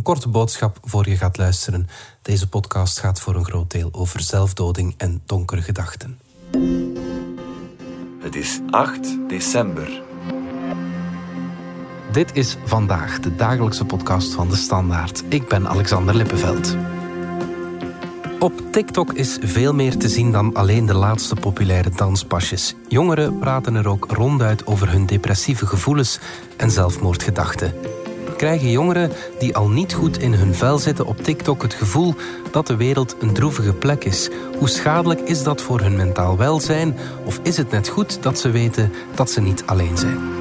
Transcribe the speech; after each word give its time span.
Een 0.00 0.06
korte 0.06 0.28
boodschap 0.28 0.78
voor 0.82 1.08
je 1.08 1.16
gaat 1.16 1.36
luisteren. 1.38 1.88
Deze 2.22 2.48
podcast 2.48 3.00
gaat 3.00 3.20
voor 3.20 3.34
een 3.34 3.44
groot 3.44 3.70
deel 3.70 3.88
over 3.92 4.20
zelfdoding 4.20 4.94
en 4.96 5.22
donkere 5.26 5.62
gedachten. 5.62 6.18
Het 8.20 8.34
is 8.34 8.60
8 8.70 9.28
december. 9.28 10.02
Dit 12.12 12.36
is 12.36 12.56
vandaag 12.64 13.20
de 13.20 13.34
dagelijkse 13.34 13.84
podcast 13.84 14.32
van 14.32 14.48
de 14.48 14.56
Standaard. 14.56 15.22
Ik 15.28 15.48
ben 15.48 15.68
Alexander 15.68 16.14
Lippenveld. 16.14 16.76
Op 18.38 18.52
TikTok 18.70 19.12
is 19.12 19.38
veel 19.40 19.74
meer 19.74 19.96
te 19.96 20.08
zien 20.08 20.32
dan 20.32 20.54
alleen 20.54 20.86
de 20.86 20.94
laatste 20.94 21.34
populaire 21.34 21.90
danspasjes. 21.90 22.74
Jongeren 22.88 23.38
praten 23.38 23.74
er 23.74 23.88
ook 23.88 24.06
ronduit 24.10 24.66
over 24.66 24.90
hun 24.90 25.06
depressieve 25.06 25.66
gevoelens 25.66 26.18
en 26.56 26.70
zelfmoordgedachten. 26.70 27.99
Krijgen 28.40 28.70
jongeren 28.70 29.12
die 29.38 29.56
al 29.56 29.68
niet 29.68 29.94
goed 29.94 30.18
in 30.18 30.32
hun 30.32 30.54
vel 30.54 30.78
zitten 30.78 31.06
op 31.06 31.16
TikTok 31.16 31.62
het 31.62 31.74
gevoel 31.74 32.14
dat 32.50 32.66
de 32.66 32.76
wereld 32.76 33.16
een 33.18 33.32
droevige 33.32 33.72
plek 33.72 34.04
is? 34.04 34.30
Hoe 34.58 34.68
schadelijk 34.68 35.20
is 35.20 35.42
dat 35.42 35.62
voor 35.62 35.80
hun 35.80 35.96
mentaal 35.96 36.36
welzijn? 36.36 36.96
Of 37.24 37.40
is 37.42 37.56
het 37.56 37.70
net 37.70 37.88
goed 37.88 38.22
dat 38.22 38.38
ze 38.38 38.50
weten 38.50 38.92
dat 39.14 39.30
ze 39.30 39.40
niet 39.40 39.62
alleen 39.66 39.98
zijn? 39.98 40.39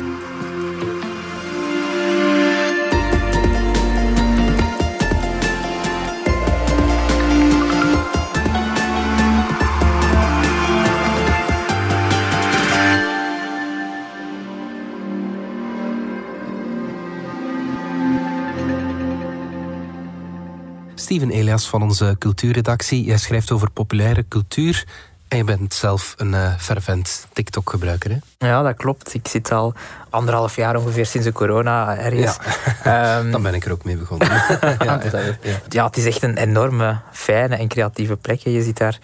Steven 21.10 21.30
Elias 21.30 21.70
van 21.70 21.82
onze 21.82 22.16
cultuurredactie. 22.20 23.04
Jij 23.04 23.18
schrijft 23.18 23.52
over 23.52 23.70
populaire 23.72 24.26
cultuur. 24.28 24.86
En 25.28 25.38
je 25.38 25.44
bent 25.44 25.74
zelf 25.74 26.14
een 26.18 26.32
uh, 26.32 26.54
fervent 26.58 27.28
TikTok-gebruiker, 27.34 28.12
hè? 28.12 28.48
Ja, 28.48 28.62
dat 28.62 28.76
klopt. 28.76 29.14
Ik 29.14 29.28
zit 29.28 29.52
al 29.52 29.74
anderhalf 30.10 30.56
jaar 30.56 30.76
ongeveer 30.76 31.06
sinds 31.06 31.28
de 31.28 31.34
corona 31.34 31.98
ergens. 31.98 32.38
Ja, 32.84 33.20
um, 33.20 33.32
dan 33.32 33.42
ben 33.42 33.54
ik 33.54 33.66
er 33.66 33.72
ook 33.72 33.84
mee 33.84 33.98
begonnen. 33.98 34.28
ja, 34.86 35.02
ja, 35.12 35.38
ja, 35.70 35.86
het 35.86 35.98
is 35.98 36.06
echt 36.06 36.24
een 36.24 36.38
enorme, 36.38 37.00
fijne 37.12 37.56
en 37.56 37.68
creatieve 37.68 38.16
plek. 38.16 38.40
Je 38.40 38.64
ziet 38.64 38.78
daar 38.78 39.00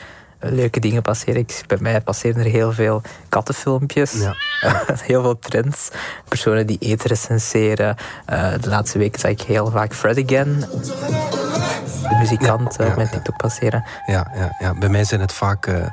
leuke 0.51 0.79
dingen 0.79 1.01
passeren. 1.01 1.35
Ik, 1.35 1.63
bij 1.67 1.77
mij 1.81 2.01
passeren 2.01 2.43
er 2.43 2.51
heel 2.51 2.71
veel 2.71 3.01
kattenfilmpjes. 3.29 4.13
Ja. 4.13 4.35
heel 5.03 5.21
veel 5.21 5.39
trends. 5.39 5.89
Personen 6.27 6.67
die 6.67 6.77
eten 6.79 7.09
recenseren. 7.09 7.95
Uh, 8.29 8.53
de 8.61 8.69
laatste 8.69 8.97
weken 8.97 9.19
zag 9.19 9.31
ik 9.31 9.41
heel 9.41 9.71
vaak 9.71 9.93
Fred 9.93 10.23
Again. 10.23 10.59
De 12.09 12.15
muzikant 12.19 12.75
ja, 12.77 12.85
ja, 12.85 12.95
met 12.95 13.11
TikTok 13.11 13.37
passeren. 13.37 13.85
Ja, 14.05 14.31
ja, 14.35 14.55
ja, 14.59 14.73
bij 14.73 14.89
mij 14.89 15.03
zijn 15.03 15.21
het 15.21 15.33
vaak... 15.33 15.67
Uh, 15.67 15.85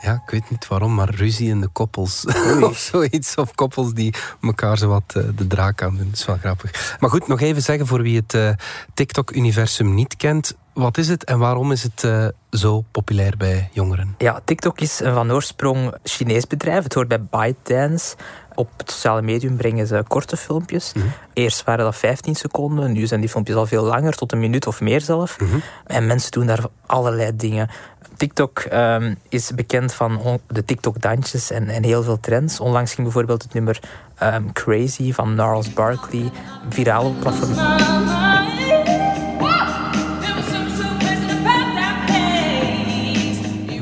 ja, 0.00 0.12
ik 0.24 0.30
weet 0.30 0.50
niet 0.50 0.68
waarom, 0.68 0.94
maar 0.94 1.14
ruzie 1.14 1.48
in 1.48 1.60
de 1.60 1.68
koppels. 1.68 2.24
of 2.60 2.76
zoiets. 2.76 3.34
Of 3.34 3.54
koppels 3.54 3.92
die 3.92 4.14
elkaar 4.42 4.78
zo 4.78 4.88
wat 4.88 5.14
uh, 5.16 5.24
de 5.36 5.46
draak 5.46 5.82
aan 5.82 5.96
doen. 5.96 6.08
Dat 6.10 6.18
is 6.18 6.26
wel 6.26 6.36
grappig. 6.36 6.96
Maar 7.00 7.10
goed, 7.10 7.28
nog 7.28 7.40
even 7.40 7.62
zeggen 7.62 7.86
voor 7.86 8.02
wie 8.02 8.16
het 8.16 8.34
uh, 8.34 8.50
TikTok-universum 8.94 9.94
niet 9.94 10.16
kent. 10.16 10.56
Wat 10.80 10.98
is 10.98 11.08
het 11.08 11.24
en 11.24 11.38
waarom 11.38 11.72
is 11.72 11.82
het 11.82 12.02
uh, 12.02 12.26
zo 12.50 12.84
populair 12.90 13.34
bij 13.36 13.68
jongeren? 13.72 14.14
Ja, 14.18 14.40
TikTok 14.44 14.80
is 14.80 15.00
een 15.00 15.14
van 15.14 15.32
oorsprong 15.32 15.94
Chinees 16.02 16.46
bedrijf. 16.46 16.82
Het 16.84 16.94
hoort 16.94 17.08
bij 17.08 17.22
ByteDance. 17.22 18.16
Op 18.54 18.68
het 18.76 18.90
sociale 18.90 19.22
medium 19.22 19.56
brengen 19.56 19.86
ze 19.86 20.04
korte 20.08 20.36
filmpjes. 20.36 20.92
Mm 20.92 21.02
-hmm. 21.02 21.12
Eerst 21.32 21.64
waren 21.64 21.84
dat 21.84 21.96
15 21.96 22.34
seconden, 22.34 22.92
nu 22.92 23.06
zijn 23.06 23.20
die 23.20 23.28
filmpjes 23.28 23.56
al 23.56 23.66
veel 23.66 23.84
langer, 23.84 24.16
tot 24.16 24.32
een 24.32 24.38
minuut 24.38 24.66
of 24.66 24.80
meer 24.80 25.00
zelf. 25.00 25.40
Mm 25.40 25.50
-hmm. 25.50 25.62
En 25.86 26.06
mensen 26.06 26.30
doen 26.30 26.46
daar 26.46 26.64
allerlei 26.86 27.36
dingen. 27.36 27.70
TikTok 28.16 28.64
um, 28.72 29.16
is 29.28 29.54
bekend 29.54 29.94
van 29.94 30.40
de 30.46 30.64
TikTok-dansjes 30.64 31.50
en, 31.50 31.68
en, 31.68 31.84
heel 31.84 32.02
veel 32.02 32.20
trends. 32.20 32.60
Onlangs 32.60 32.90
ging 32.92 33.02
bijvoorbeeld 33.02 33.42
het 33.42 33.54
nummer 33.54 33.80
um, 34.22 34.52
Crazy 34.52 35.12
van 35.12 35.28
Gnarls 35.32 35.72
Barkley 35.72 36.30
viraal 36.68 37.04
op 37.04 37.20
platform. 37.20 38.39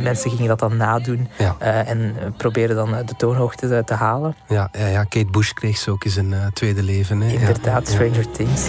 Mensen 0.09 0.31
gingen 0.31 0.49
dat 0.49 0.59
dan 0.59 0.77
nadoen 0.77 1.29
ja. 1.39 1.57
uh, 1.63 1.89
en 1.89 2.17
proberen 2.37 2.77
dan 2.77 2.91
de 2.91 3.17
toonhoogte 3.17 3.69
te, 3.69 3.83
te, 3.85 3.95
halen. 3.95 4.37
Ja, 4.49 4.69
ja, 4.79 4.87
ja, 4.87 5.05
Kate 5.05 5.31
Bush 5.31 5.53
kreeg 5.53 5.77
zo 5.77 5.91
ook 5.91 6.05
eens 6.05 6.17
een 6.17 6.33
uh, 6.33 6.47
tweede 6.53 6.83
leven. 6.83 7.21
Hè? 7.21 7.33
Inderdaad. 7.33 7.89
Stranger 7.89 8.31
Things. 8.31 8.69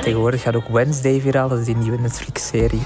Tegenwoordig 0.00 0.42
gaat 0.42 0.56
ook 0.56 0.68
Wednesday 0.68 1.20
viraal, 1.20 1.48
dat 1.48 1.58
is 1.58 1.64
die 1.64 1.76
nieuwe 1.76 1.98
Netflix-serie. 1.98 2.82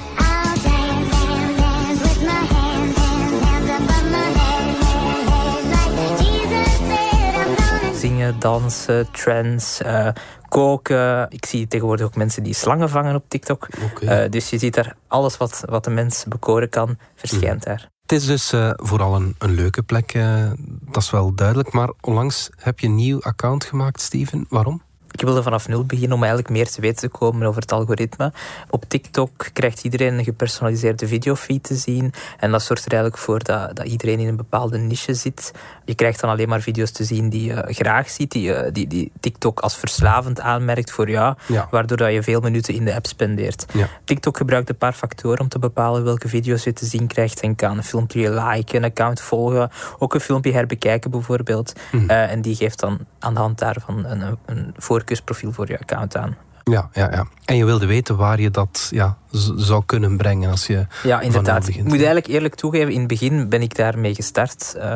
Dansen, 8.39 9.11
trends, 9.11 9.81
uh, 9.81 10.09
koken. 10.49 11.27
Ik 11.29 11.47
zie 11.47 11.67
tegenwoordig 11.67 12.07
ook 12.07 12.17
mensen 12.17 12.43
die 12.43 12.55
slangen 12.55 12.89
vangen 12.89 13.15
op 13.15 13.25
TikTok. 13.29 13.69
Okay. 13.93 14.25
Uh, 14.25 14.31
dus 14.31 14.51
je 14.51 14.59
ziet 14.59 14.75
daar 14.75 14.97
alles 15.09 15.37
wat, 15.37 15.63
wat 15.67 15.85
de 15.85 15.91
mens 15.91 16.25
bekoren 16.29 16.69
kan, 16.69 16.99
verschijnt 17.15 17.63
daar. 17.63 17.91
Het 18.03 18.13
is 18.13 18.27
dus 18.27 18.53
uh, 18.53 18.71
vooral 18.75 19.15
een, 19.15 19.35
een, 19.39 19.55
leuke 19.55 19.83
plek, 19.83 20.15
uh, 20.15 20.51
dat 20.81 21.03
is 21.03 21.11
wel 21.11 21.35
duidelijk. 21.35 21.73
Maar 21.73 21.93
onlangs 22.01 22.51
heb 22.57 22.79
je 22.79 22.87
een 22.87 22.95
nieuw 22.95 23.23
account 23.23 23.65
gemaakt, 23.65 24.01
Steven. 24.01 24.47
Waarom? 24.49 24.83
Ik 25.13 25.21
wilde 25.21 25.43
vanaf 25.43 25.69
nul 25.69 25.85
beginnen 25.85 26.13
om 26.13 26.23
eigenlijk 26.23 26.53
meer 26.53 26.71
te 26.71 26.81
weten 26.81 27.11
te 27.11 27.19
komen 27.19 27.47
over 27.47 27.61
het 27.61 27.73
algoritme. 27.73 28.33
Op 28.71 28.85
TikTok 28.89 29.49
krijgt 29.53 29.85
iedereen 29.85 30.19
een 30.19 30.25
gepersonaliseerde 30.25 31.07
videofeed 31.07 31.63
te 31.63 31.75
zien. 31.75 32.13
En 32.39 32.51
dat 32.51 32.63
zorgt 32.63 32.85
er 32.85 32.93
eigenlijk 32.93 33.23
voor 33.23 33.45
dat, 33.45 33.77
dat 33.77 33.87
iedereen 33.87 34.19
in 34.19 34.29
een 34.29 34.37
bepaalde 34.37 34.79
niche 34.79 35.15
zit. 35.15 35.53
Je 35.85 35.95
krijgt 35.95 36.21
dan 36.21 36.31
alleen 36.31 36.49
maar 36.49 36.61
video's 36.61 36.91
te 36.91 37.05
zien 37.05 37.29
die 37.29 37.45
je 37.45 37.65
graag 37.67 38.11
ziet, 38.11 38.31
die, 38.31 38.73
die, 38.73 38.87
die 38.87 39.13
TikTok 39.21 39.61
als 39.61 39.77
verslavend 39.77 40.41
aanmerkt 40.41 40.91
voor 40.91 41.11
jou, 41.11 41.35
ja. 41.47 41.69
waardoor 41.71 41.97
dat 41.97 42.13
je 42.13 42.23
veel 42.23 42.41
minuten 42.41 42.75
in 42.75 42.85
de 42.85 42.95
app 42.95 43.07
spendeert. 43.07 43.67
Ja. 43.73 43.89
TikTok 44.05 44.37
gebruikt 44.37 44.69
een 44.69 44.77
paar 44.77 44.93
factoren 44.93 45.41
om 45.41 45.49
te 45.49 45.59
bepalen 45.59 46.05
welke 46.05 46.29
video's 46.29 46.65
je 46.65 46.73
te 46.73 46.87
zien 46.87 47.07
krijgt 47.07 47.41
en 47.41 47.55
kan. 47.55 47.77
Een 47.77 47.85
filmpje 47.85 48.31
liken, 48.31 48.77
een 48.77 48.85
account 48.85 49.21
volgen, 49.21 49.71
ook 49.99 50.15
een 50.15 50.21
filmpje 50.21 50.53
herbekijken 50.53 51.11
bijvoorbeeld. 51.11 51.73
Mm. 51.93 52.11
Uh, 52.11 52.31
en 52.31 52.43
die 52.43 52.55
geeft 52.55 52.81
dan 52.81 52.99
aan 53.19 53.35
de 53.35 53.41
hand 53.41 53.59
daarvan 53.59 54.05
een, 54.05 54.39
een 54.47 54.75
voorkeursprofiel 55.03 55.53
voor 55.53 55.69
je 55.69 55.79
account 55.79 56.17
aan. 56.17 56.37
Ja, 56.65 56.89
ja, 56.93 57.11
ja. 57.11 57.27
En 57.45 57.57
je 57.57 57.65
wilde 57.65 57.87
weten 57.87 58.17
waar 58.17 58.41
je 58.41 58.51
dat 58.51 58.89
ja, 58.91 59.17
zou 59.57 59.83
kunnen 59.87 60.17
brengen 60.17 60.51
als 60.51 60.67
je. 60.67 60.87
Ja, 61.03 61.21
inderdaad. 61.21 61.69
Ik 61.69 61.83
moet 61.83 61.93
eigenlijk 61.93 62.27
eerlijk 62.27 62.55
toegeven, 62.55 62.93
in 62.93 62.99
het 62.99 63.09
begin 63.09 63.49
ben 63.49 63.63
ik 63.63 63.77
daarmee 63.77 64.15
gestart. 64.15 64.75
Uh, 64.77 64.95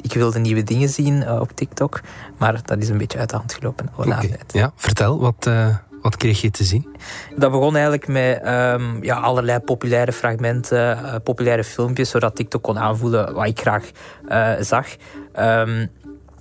ik 0.00 0.12
wilde 0.12 0.38
nieuwe 0.38 0.64
dingen 0.64 0.88
zien 0.88 1.14
uh, 1.14 1.40
op 1.40 1.50
TikTok, 1.54 2.00
maar 2.38 2.60
dat 2.64 2.78
is 2.78 2.88
een 2.88 2.98
beetje 2.98 3.18
uit 3.18 3.30
de 3.30 3.36
hand 3.36 3.54
gelopen. 3.54 3.88
Okay. 3.96 4.38
Ja, 4.48 4.72
vertel, 4.76 5.20
wat, 5.20 5.46
uh, 5.48 5.76
wat 6.02 6.16
kreeg 6.16 6.40
je 6.40 6.50
te 6.50 6.64
zien? 6.64 6.96
Dat 7.36 7.50
begon 7.50 7.74
eigenlijk 7.74 8.08
met 8.08 8.46
um, 8.46 9.04
ja, 9.04 9.16
allerlei 9.16 9.58
populaire 9.58 10.12
fragmenten, 10.12 10.98
populaire 11.22 11.64
filmpjes, 11.64 12.10
zodat 12.10 12.36
TikTok 12.36 12.62
kon 12.62 12.78
aanvoelen 12.78 13.34
wat 13.34 13.46
ik 13.46 13.60
graag 13.60 13.90
zag. 14.60 14.86
Um, 15.38 15.90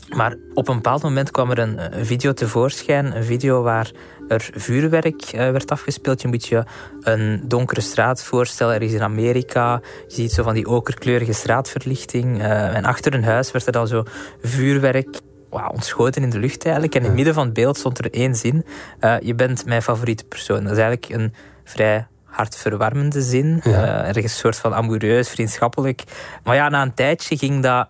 maar 0.10 0.36
op 0.54 0.68
een 0.68 0.76
bepaald 0.76 1.04
moment 1.04 1.32
kwam 1.32 1.52
er 1.52 1.60
een, 1.60 1.98
een 1.98 2.06
video 2.06 2.34
tevoorschijn. 2.34 3.16
Een 3.16 3.24
video 3.24 3.62
waar 3.62 3.92
er 4.28 4.50
vuurwerk 4.54 5.34
uh, 5.34 5.40
werd 5.40 5.72
afgespeeld. 5.72 6.22
Je 6.22 6.28
moet 6.28 6.46
je 6.46 6.64
een 7.02 7.42
donkere 7.48 7.82
straat 7.82 8.24
voorstellen, 8.24 8.74
ergens 8.74 8.94
in 8.94 9.02
Amerika. 9.02 9.82
Je 10.08 10.14
ziet 10.14 10.32
zo 10.32 10.44
van 10.44 10.54
die 10.54 10.68
okerkleurige 10.68 11.34
straatverlichting. 11.34 12.40
Uh, 12.40 12.76
en 12.76 12.86
achter 12.86 13.14
een 13.14 13.24
huis 13.24 13.52
werd 13.52 13.66
er 13.66 13.72
dan 13.72 13.88
zo 13.88 14.04
vuurwerk 14.42 15.20
wow, 15.50 15.72
ontschoten 15.72 16.24
in 16.24 16.30
de 16.30 16.40
lucht 16.40 16.64
eigenlijk. 16.64 16.96
En 16.96 17.02
in 17.02 17.08
het 17.08 17.16
midden 17.16 17.34
van 17.34 17.46
het 17.46 17.54
beeld 17.54 17.78
stond 17.78 17.98
er 17.98 18.14
één 18.14 18.35
zin. 18.35 18.66
Uh, 19.02 19.16
je 19.20 19.35
bent 19.35 19.66
mijn 19.66 19.82
favoriete 19.82 20.24
persoon. 20.24 20.64
Dat 20.64 20.72
is 20.72 20.78
eigenlijk 20.78 21.22
een 21.22 21.34
vrij 21.64 22.08
hartverwarmende 22.24 23.22
zin. 23.22 23.59
Ja. 23.64 24.06
ergens 24.06 24.24
een 24.24 24.29
soort 24.29 24.56
van 24.56 24.74
amoureus, 24.74 25.29
vriendschappelijk. 25.29 26.03
Maar 26.44 26.56
ja, 26.56 26.70
na 26.70 26.82
een 26.82 26.94
tijdje 26.94 27.38
ging 27.38 27.64
dat 27.64 27.88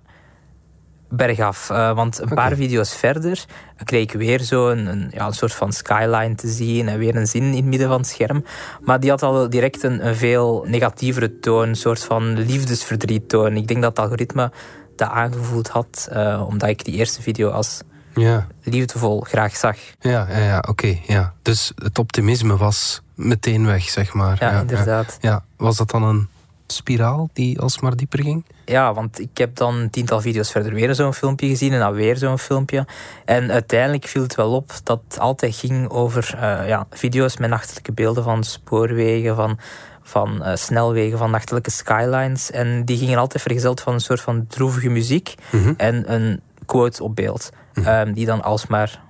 bergaf. 1.16 1.70
Uh, 1.70 1.96
want 1.96 2.18
een 2.18 2.32
okay. 2.32 2.48
paar 2.48 2.56
video's 2.56 2.96
verder 2.96 3.46
kreeg 3.84 4.04
ik 4.04 4.12
weer 4.12 4.42
zo 4.42 4.70
een, 4.70 4.86
een, 4.88 5.12
ja, 5.14 5.26
een 5.26 5.34
soort 5.34 5.54
van 5.54 5.74
skyline 5.74 6.36
te 6.36 6.48
zien 6.48 6.88
en 6.88 6.98
weer 6.98 7.16
een 7.16 7.28
zin 7.28 7.44
in 7.44 7.56
het 7.56 7.66
midden 7.66 7.88
van 7.88 7.98
het 7.98 8.08
scherm. 8.08 8.44
Maar 8.82 9.00
die 9.00 9.10
had 9.10 9.24
al 9.24 9.50
direct 9.50 9.84
een, 9.84 10.08
een 10.08 10.16
veel 10.16 10.66
negatievere 10.68 11.40
toon, 11.40 11.68
een 11.68 11.76
soort 11.76 12.04
van 12.04 12.38
liefdesverdriet 12.38 13.30
toon. 13.30 13.56
Ik 13.56 13.68
denk 13.68 13.82
dat 13.82 13.98
het 13.98 14.06
algoritme 14.06 14.52
dat 14.96 15.10
aangevoeld 15.10 15.68
had, 15.68 16.10
uh, 16.14 16.44
omdat 16.48 16.70
ik 16.70 16.86
die 16.86 16.94
eerste 16.94 17.22
video 17.22 17.50
als 17.50 17.82
ja. 18.14 18.48
liefdevol 18.64 19.20
graag 19.20 19.56
zag. 19.56 19.78
Ja, 20.00 20.28
ja, 20.30 20.38
ja 20.38 20.58
oké. 20.58 20.70
Okay, 20.70 21.02
ja. 21.08 21.34
Dus 21.42 21.72
het 21.76 22.00
optimisme 22.00 22.58
was 22.58 23.02
meteen 23.16 23.66
weg, 23.66 23.90
zeg 23.90 24.14
maar. 24.14 24.38
Ja, 24.40 24.52
ja 24.52 24.60
inderdaad. 24.60 25.18
Ja, 25.22 25.30
ja. 25.30 25.44
Was 25.58 25.78
dat 25.78 25.90
dan 25.92 26.04
een 26.04 26.28
spiraal 26.68 27.30
die 27.34 27.60
alsmaar 27.60 27.96
dieper 27.96 28.24
ging? 28.24 28.46
Ja, 28.66 28.94
want 28.94 29.20
ik 29.20 29.38
heb 29.38 29.56
dan 29.56 29.76
een 29.76 29.90
tiental 29.90 30.22
video's 30.22 30.52
verder 30.52 30.74
weer 30.74 30.96
zo'n 30.96 31.14
filmpje 31.14 31.48
gezien 31.48 31.74
en 31.74 31.80
dan 31.80 31.94
weer 31.94 32.18
zo'n 32.18 32.40
filmpje. 32.40 32.86
En 33.26 33.52
uiteindelijk 33.52 34.06
viel 34.06 34.22
het 34.22 34.36
wel 34.36 34.52
op 34.52 34.72
dat 34.84 35.02
het 35.08 35.20
altijd 35.20 35.56
ging 35.56 35.90
over 35.90 36.34
uh, 36.36 36.68
ja, 36.68 36.88
video's 36.90 37.38
met 37.38 37.50
nachtelijke 37.50 37.92
beelden 37.92 38.24
van 38.24 38.44
spoorwegen, 38.44 39.36
van, 39.36 39.60
van 40.02 40.36
uh, 40.42 40.56
snelwegen, 40.56 41.18
van 41.18 41.32
nachtelijke 41.32 41.72
skylines. 41.72 42.52
En 42.52 42.86
die 42.86 42.98
gingen 42.98 43.18
altijd 43.18 43.42
vergezeld 43.42 43.82
van 43.82 43.94
een 43.94 44.00
soort 44.00 44.22
van 44.22 44.48
droevige 44.48 44.90
muziek 44.90 45.36
Mhm. 45.52 45.74
en 45.78 46.14
een 46.14 46.42
quote 46.66 47.04
op 47.04 47.16
beeld. 47.16 47.50
Um, 47.76 48.14
die 48.14 48.26
dan 48.26 48.42
alsmaar 48.44 49.02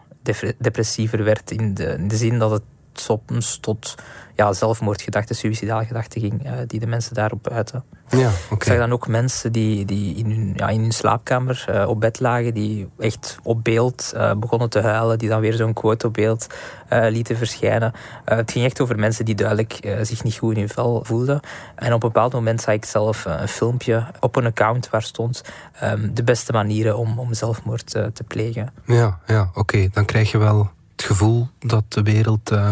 depressiever 0.58 1.24
werd 1.24 1.52
in 1.52 1.74
de, 1.74 1.86
in 1.86 2.08
de 2.08 2.16
zin 2.16 2.40
dat 2.40 2.52
het 2.52 2.62
soms 3.00 3.58
tot 3.58 3.96
ja, 4.36 4.54
zelfmoordgedachten, 4.54 5.36
suïcidaal 5.36 5.84
gedachten 5.86 6.22
ging, 6.22 6.46
uh, 6.46 6.52
die 6.68 6.80
de 6.80 6.88
mensen 6.88 7.14
daarop 7.14 7.50
uiten. 7.50 7.84
Ja, 8.10 8.18
okay. 8.18 8.58
Ik 8.58 8.64
zag 8.64 8.78
dan 8.78 8.92
ook 8.92 9.08
mensen 9.08 9.52
die, 9.52 9.86
die 9.86 10.16
in, 10.16 10.32
hun, 10.32 10.54
ja, 10.56 10.70
in 10.70 10.82
hun 10.82 10.92
slaapkamer 10.92 11.66
uh, 11.70 11.88
op 11.88 12.00
bed 12.00 12.20
lagen, 12.20 12.54
die 12.54 12.90
echt 12.98 13.38
op 13.44 13.64
beeld 13.64 14.12
uh, 14.16 14.34
begonnen 14.34 14.70
te 14.70 14.80
huilen, 14.80 15.18
die 15.18 15.30
dan 15.30 15.40
weer 15.40 15.54
zo'n 15.54 15.74
quote 15.74 16.08
op 16.08 16.14
beeld 16.14 16.48
lieten 16.90 17.38
verschijnen. 17.38 17.94
het 18.26 18.52
ging 18.52 18.66
echt 18.66 18.82
over 18.82 19.00
mensen 19.00 19.26
die 19.26 19.36
duidelijk 19.36 19.98
zich 20.02 20.24
niet 20.24 20.38
goed 20.38 20.54
in 20.54 20.60
hun 20.60 20.70
vel 20.70 21.04
voelden. 21.04 21.40
En 21.76 21.94
op 21.94 22.04
een 22.04 22.10
bepaald 22.12 22.34
moment 22.34 22.62
zag 22.62 22.74
ik 22.74 22.86
zelf 22.86 23.26
een 23.26 23.48
filmpje 23.48 24.06
op 24.20 24.36
een 24.36 24.46
account 24.46 24.90
waar 24.90 25.02
stond 25.02 25.44
um, 25.84 26.14
de 26.14 26.24
beste 26.24 26.52
manieren 26.52 26.98
om, 26.98 27.20
om 27.20 27.34
zelfmoord 27.34 27.88
te 27.88 28.24
plegen. 28.28 28.74
Ja, 28.86 29.20
ja 29.26 29.42
oké. 29.50 29.60
Okay. 29.60 29.90
Dan 29.94 30.06
krijg 30.06 30.32
je 30.32 30.38
wel 30.38 30.70
het 30.96 31.06
gevoel 31.06 31.50
dat 31.60 31.84
de 31.94 32.02
wereld 32.02 32.52
uh, 32.52 32.70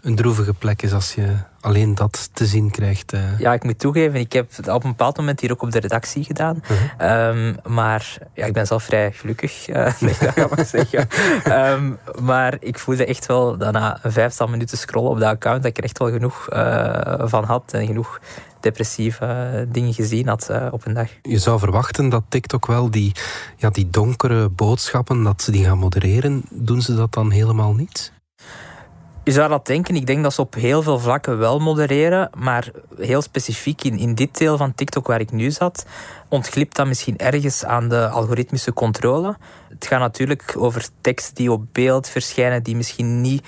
een 0.00 0.16
droevige 0.16 0.52
plek 0.52 0.82
is 0.82 0.92
als 0.92 1.14
je 1.14 1.36
alleen 1.66 1.94
dat 1.94 2.30
te 2.32 2.46
zien 2.46 2.70
krijgt. 2.70 3.14
Uh. 3.14 3.38
Ja, 3.38 3.52
ik 3.52 3.64
moet 3.64 3.78
toegeven, 3.78 4.20
ik 4.20 4.32
heb 4.32 4.56
het 4.56 4.68
op 4.68 4.84
een 4.84 4.90
bepaald 4.90 5.16
moment 5.16 5.40
hier 5.40 5.52
ook 5.52 5.62
op 5.62 5.70
de 5.70 5.80
redactie 5.80 6.24
gedaan. 6.24 6.62
-huh. 6.98 7.28
um, 7.28 7.56
maar 7.64 8.18
ja, 8.34 8.46
ik 8.46 8.52
ben 8.52 8.66
zelf 8.66 8.82
vrij 8.82 9.12
gelukkig, 9.12 9.66
nee, 10.00 10.14
dat 10.20 10.34
kan 10.34 10.58
ik 10.58 10.66
zeggen. 10.66 11.08
Um, 11.72 11.98
maar 12.20 12.56
ik 12.60 12.78
voelde 12.78 13.06
echt 13.06 13.26
wel 13.26 13.56
dat 13.58 13.72
na 13.72 13.98
een 14.02 14.12
vijftal 14.12 14.46
minuten 14.46 14.78
scrollen 14.78 15.10
op 15.10 15.18
dat 15.18 15.28
account, 15.28 15.62
dat 15.62 15.70
ik 15.70 15.78
er 15.78 15.84
echt 15.84 15.98
wel 15.98 16.10
genoeg 16.10 16.48
van 17.28 17.44
had 17.44 17.72
en 17.72 17.86
genoeg 17.86 18.20
depressieve 18.60 19.66
dingen 19.72 19.94
gezien 19.94 20.28
had 20.28 20.48
uh, 20.50 20.66
op 20.70 20.86
een 20.86 20.94
dag. 20.94 21.08
Je 21.22 21.38
zou 21.38 21.58
verwachten 21.58 22.08
dat 22.08 22.22
TikTok 22.28 22.66
wel 22.66 22.90
die, 22.90 23.12
ja, 23.56 23.70
die 23.70 23.90
donkere 23.90 24.48
boodschappen, 24.48 25.22
dat 25.22 25.42
ze 25.42 25.50
die 25.50 25.64
gaan 25.64 25.78
modereren. 25.78 26.42
Doen 26.50 26.82
ze 26.82 26.94
dat 26.94 27.12
dan 27.12 27.30
helemaal 27.30 27.74
niet? 27.74 28.12
Je 29.26 29.32
zou 29.32 29.48
dat 29.48 29.66
denken. 29.66 29.94
Ik 29.94 30.06
denk 30.06 30.22
dat 30.22 30.34
ze 30.34 30.40
op 30.40 30.54
heel 30.54 30.82
veel 30.82 30.98
vlakken 30.98 31.38
wel 31.38 31.58
modereren. 31.58 32.30
Maar 32.36 32.70
heel 32.98 33.22
specifiek 33.22 33.82
in, 33.82 33.98
in 33.98 34.14
dit 34.14 34.38
deel 34.38 34.56
van 34.56 34.74
TikTok 34.74 35.06
waar 35.06 35.20
ik 35.20 35.32
nu 35.32 35.50
zat, 35.50 35.86
ontglipt 36.28 36.76
dat 36.76 36.86
misschien 36.86 37.18
ergens 37.18 37.64
aan 37.64 37.88
de 37.88 38.08
algoritmische 38.08 38.72
controle. 38.72 39.36
Het 39.68 39.86
gaat 39.86 40.00
natuurlijk 40.00 40.54
over 40.58 40.88
teksten 41.00 41.34
die 41.34 41.52
op 41.52 41.64
beeld 41.72 42.08
verschijnen, 42.08 42.62
die 42.62 42.76
misschien 42.76 43.20
niet 43.20 43.46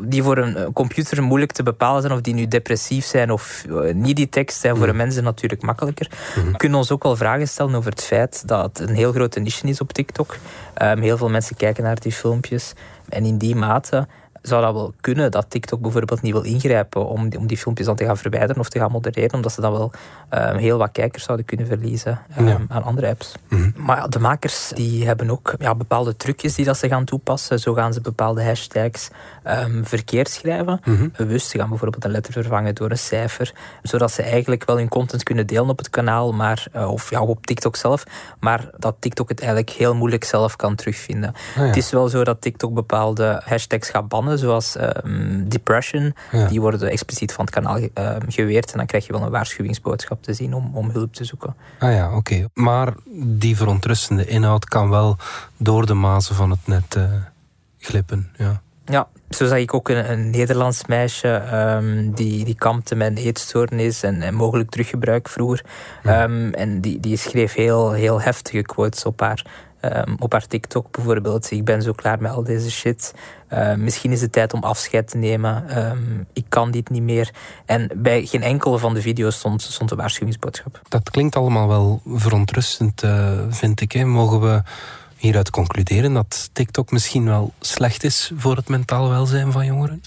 die 0.00 0.22
voor 0.22 0.38
een 0.38 0.72
computer 0.72 1.22
moeilijk 1.22 1.52
te 1.52 1.62
bepalen 1.62 2.00
zijn 2.02 2.14
of 2.14 2.20
die 2.20 2.34
nu 2.34 2.48
depressief 2.48 3.04
zijn 3.04 3.30
of 3.30 3.64
niet 3.92 4.16
die 4.16 4.28
tekst 4.28 4.60
zijn 4.60 4.76
voor 4.76 4.88
een 4.88 4.96
mensen 4.96 5.24
natuurlijk 5.24 5.62
makkelijker. 5.62 6.10
Mhm. 6.36 6.50
We 6.50 6.56
kunnen 6.56 6.78
ons 6.78 6.90
ook 6.90 7.02
wel 7.02 7.16
vragen 7.16 7.48
stellen 7.48 7.74
over 7.74 7.90
het 7.90 8.02
feit 8.02 8.48
dat 8.48 8.78
het 8.78 8.88
een 8.88 8.94
heel 8.94 9.12
grote 9.12 9.40
niche 9.40 9.68
is 9.68 9.80
op 9.80 9.92
TikTok. 9.92 10.36
Um, 10.82 11.00
heel 11.00 11.16
veel 11.16 11.28
mensen 11.28 11.56
kijken 11.56 11.84
naar 11.84 12.00
die 12.00 12.12
filmpjes 12.12 12.72
en 13.08 13.24
in 13.24 13.38
die 13.38 13.54
mate 13.54 14.06
zou 14.42 14.62
dat 14.62 14.74
wel 14.74 14.92
kunnen 15.00 15.30
dat 15.30 15.50
TikTok 15.50 15.80
bijvoorbeeld 15.80 16.22
niet 16.22 16.32
wil 16.32 16.42
ingrijpen 16.42 17.06
om 17.06 17.28
die, 17.28 17.38
om 17.38 17.46
die 17.46 17.56
filmpjes 17.58 17.86
dan 17.86 17.96
te 17.96 18.04
gaan 18.04 18.16
verwijderen 18.16 18.60
of 18.60 18.68
te 18.68 18.78
gaan 18.78 18.90
modereren, 18.90 19.34
omdat 19.34 19.52
ze 19.52 19.60
dan 19.60 19.72
wel 19.72 19.92
um, 20.30 20.56
heel 20.56 20.78
wat 20.78 20.92
kijkers 20.92 21.24
zouden 21.24 21.46
kunnen 21.46 21.66
verliezen 21.66 22.20
um, 22.38 22.46
Ja. 22.48 22.58
aan 22.68 22.82
andere 22.82 23.08
apps. 23.08 23.34
Mhm. 23.48 23.70
Maar 23.76 23.96
ja, 23.96 24.08
de 24.08 24.18
makers 24.18 24.70
die 24.74 25.06
hebben 25.06 25.30
ook 25.30 25.54
ja, 25.58 25.74
bepaalde 25.74 26.16
trucjes 26.16 26.54
die 26.54 26.64
dat 26.64 26.76
ze 26.76 26.88
gaan 26.88 27.04
toepassen. 27.04 27.58
Zo 27.58 27.74
gaan 27.74 27.92
ze 27.92 28.00
bepaalde 28.00 28.44
hashtags 28.44 29.08
um, 29.46 29.86
verkeerd 29.86 30.30
schrijven. 30.30 30.80
Mhm. 30.84 31.08
Bewust, 31.16 31.48
ze 31.48 31.58
gaan 31.58 31.68
bijvoorbeeld 31.68 32.04
een 32.04 32.10
letter 32.10 32.32
vervangen 32.32 32.74
door 32.74 32.90
een 32.90 32.98
cijfer, 32.98 33.52
zodat 33.82 34.12
ze 34.12 34.22
eigenlijk 34.22 34.64
wel 34.64 34.76
hun 34.76 34.88
content 34.88 35.22
kunnen 35.22 35.46
delen 35.46 35.68
op 35.68 35.78
het 35.78 35.90
kanaal, 35.90 36.32
maar, 36.32 36.66
uh, 36.76 36.90
of 36.92 37.10
ja, 37.10 37.20
op 37.22 37.46
TikTok 37.46 37.76
zelf, 37.76 38.04
maar 38.40 38.70
dat 38.78 38.96
TikTok 38.98 39.28
het 39.28 39.40
eigenlijk 39.40 39.70
heel 39.70 39.94
moeilijk 39.94 40.24
zelf 40.24 40.56
kan 40.56 40.74
terugvinden. 40.74 41.32
Ah, 41.32 41.56
ja. 41.56 41.62
Het 41.62 41.76
is 41.76 41.90
wel 41.90 42.08
zo 42.08 42.24
dat 42.24 42.40
TikTok 42.40 42.74
bepaalde 42.74 43.42
hashtags 43.44 43.88
gaat 43.90 44.08
bannen, 44.08 44.31
zoals 44.38 44.76
um, 45.04 45.48
depression. 45.48 46.14
Ja. 46.32 46.46
Die 46.46 46.60
worden 46.60 46.90
expliciet 46.90 47.32
van 47.32 47.44
het 47.44 47.54
kanaal 47.54 47.76
um, 47.76 47.90
geweerd 48.28 48.72
en 48.72 48.78
dan 48.78 48.86
krijg 48.86 49.06
je 49.06 49.12
wel 49.12 49.22
een 49.22 49.30
waarschuwingsboodschap 49.30 50.22
te 50.22 50.32
zien 50.32 50.54
om, 50.54 50.70
om 50.74 50.90
hulp 50.90 51.14
te 51.14 51.24
zoeken. 51.24 51.56
Ah 51.78 51.92
ja, 51.92 52.16
oké. 52.16 52.48
Maar 52.54 52.92
die 53.14 53.56
verontrustende 53.56 54.26
inhoud 54.26 54.64
kan 54.64 54.90
wel 54.90 55.16
door 55.56 55.86
de 55.86 55.94
mazen 55.94 56.34
van 56.34 56.50
het 56.50 56.66
net 56.66 56.94
uh, 56.96 57.04
glippen. 57.78 58.30
Ja. 58.36 58.60
Ja, 58.84 59.08
zo 59.30 59.46
zag 59.46 59.58
ik 59.58 59.74
ook 59.74 59.88
een, 59.88 60.10
een 60.10 60.30
Nederlands 60.30 60.86
meisje 60.86 61.42
um, 61.54 62.14
die, 62.14 62.44
die 62.44 62.54
kampte 62.54 62.94
met 62.94 63.08
een 63.08 63.16
eetstoornis 63.16 64.02
en, 64.02 64.22
en 64.22 64.34
mogelijk 64.34 64.70
teruggebruik 64.70 65.28
vroeger. 65.28 65.64
Ja. 66.02 66.22
Um, 66.22 66.54
en 66.54 66.80
die, 66.80 67.00
die 67.00 67.16
schreef 67.16 67.54
heel, 67.54 67.92
heel 67.92 68.20
heftige 68.20 68.62
quotes 68.62 69.04
op 69.04 69.20
haar, 69.20 69.46
um, 69.82 70.16
op 70.18 70.32
haar 70.32 70.46
TikTok 70.46 70.90
bijvoorbeeld. 70.90 71.50
Ik 71.50 71.64
ben 71.64 71.82
zo 71.82 71.92
klaar 71.92 72.20
met 72.20 72.32
al 72.32 72.44
deze 72.44 72.70
shit. 72.70 73.14
Uh, 73.52 73.74
misschien 73.74 74.12
is 74.12 74.20
het 74.20 74.32
tijd 74.32 74.52
om 74.52 74.62
afscheid 74.62 75.08
te 75.08 75.16
nemen. 75.16 75.64
ik 76.32 76.44
kan 76.48 76.70
dit 76.70 76.90
niet 76.90 77.02
meer. 77.02 77.30
En 77.66 77.90
bij 77.96 78.26
geen 78.26 78.42
enkele 78.42 78.78
van 78.78 78.94
de 78.94 79.00
video's 79.00 79.36
stond, 79.36 79.62
stond 79.62 79.90
een 79.90 79.96
waarschuwingsboodschap. 79.96 80.80
Dat 80.88 81.10
klinkt 81.10 81.36
allemaal 81.36 81.68
wel 81.68 82.02
verontrustend, 82.06 83.02
uh, 83.02 83.38
vind 83.48 83.80
ik. 83.80 83.92
Hè. 83.92 84.04
Mogen 84.04 84.40
we 84.40 84.62
hieruit 85.22 85.50
concluderen 85.50 86.12
dat 86.12 86.50
TikTok 86.52 86.90
misschien 86.90 87.24
wel 87.24 87.52
slecht 87.60 88.04
is 88.04 88.32
voor 88.36 88.56
het 88.56 88.68
mentaal 88.68 89.08
welzijn 89.08 89.52
van 89.52 89.66
jongeren? 89.66 90.02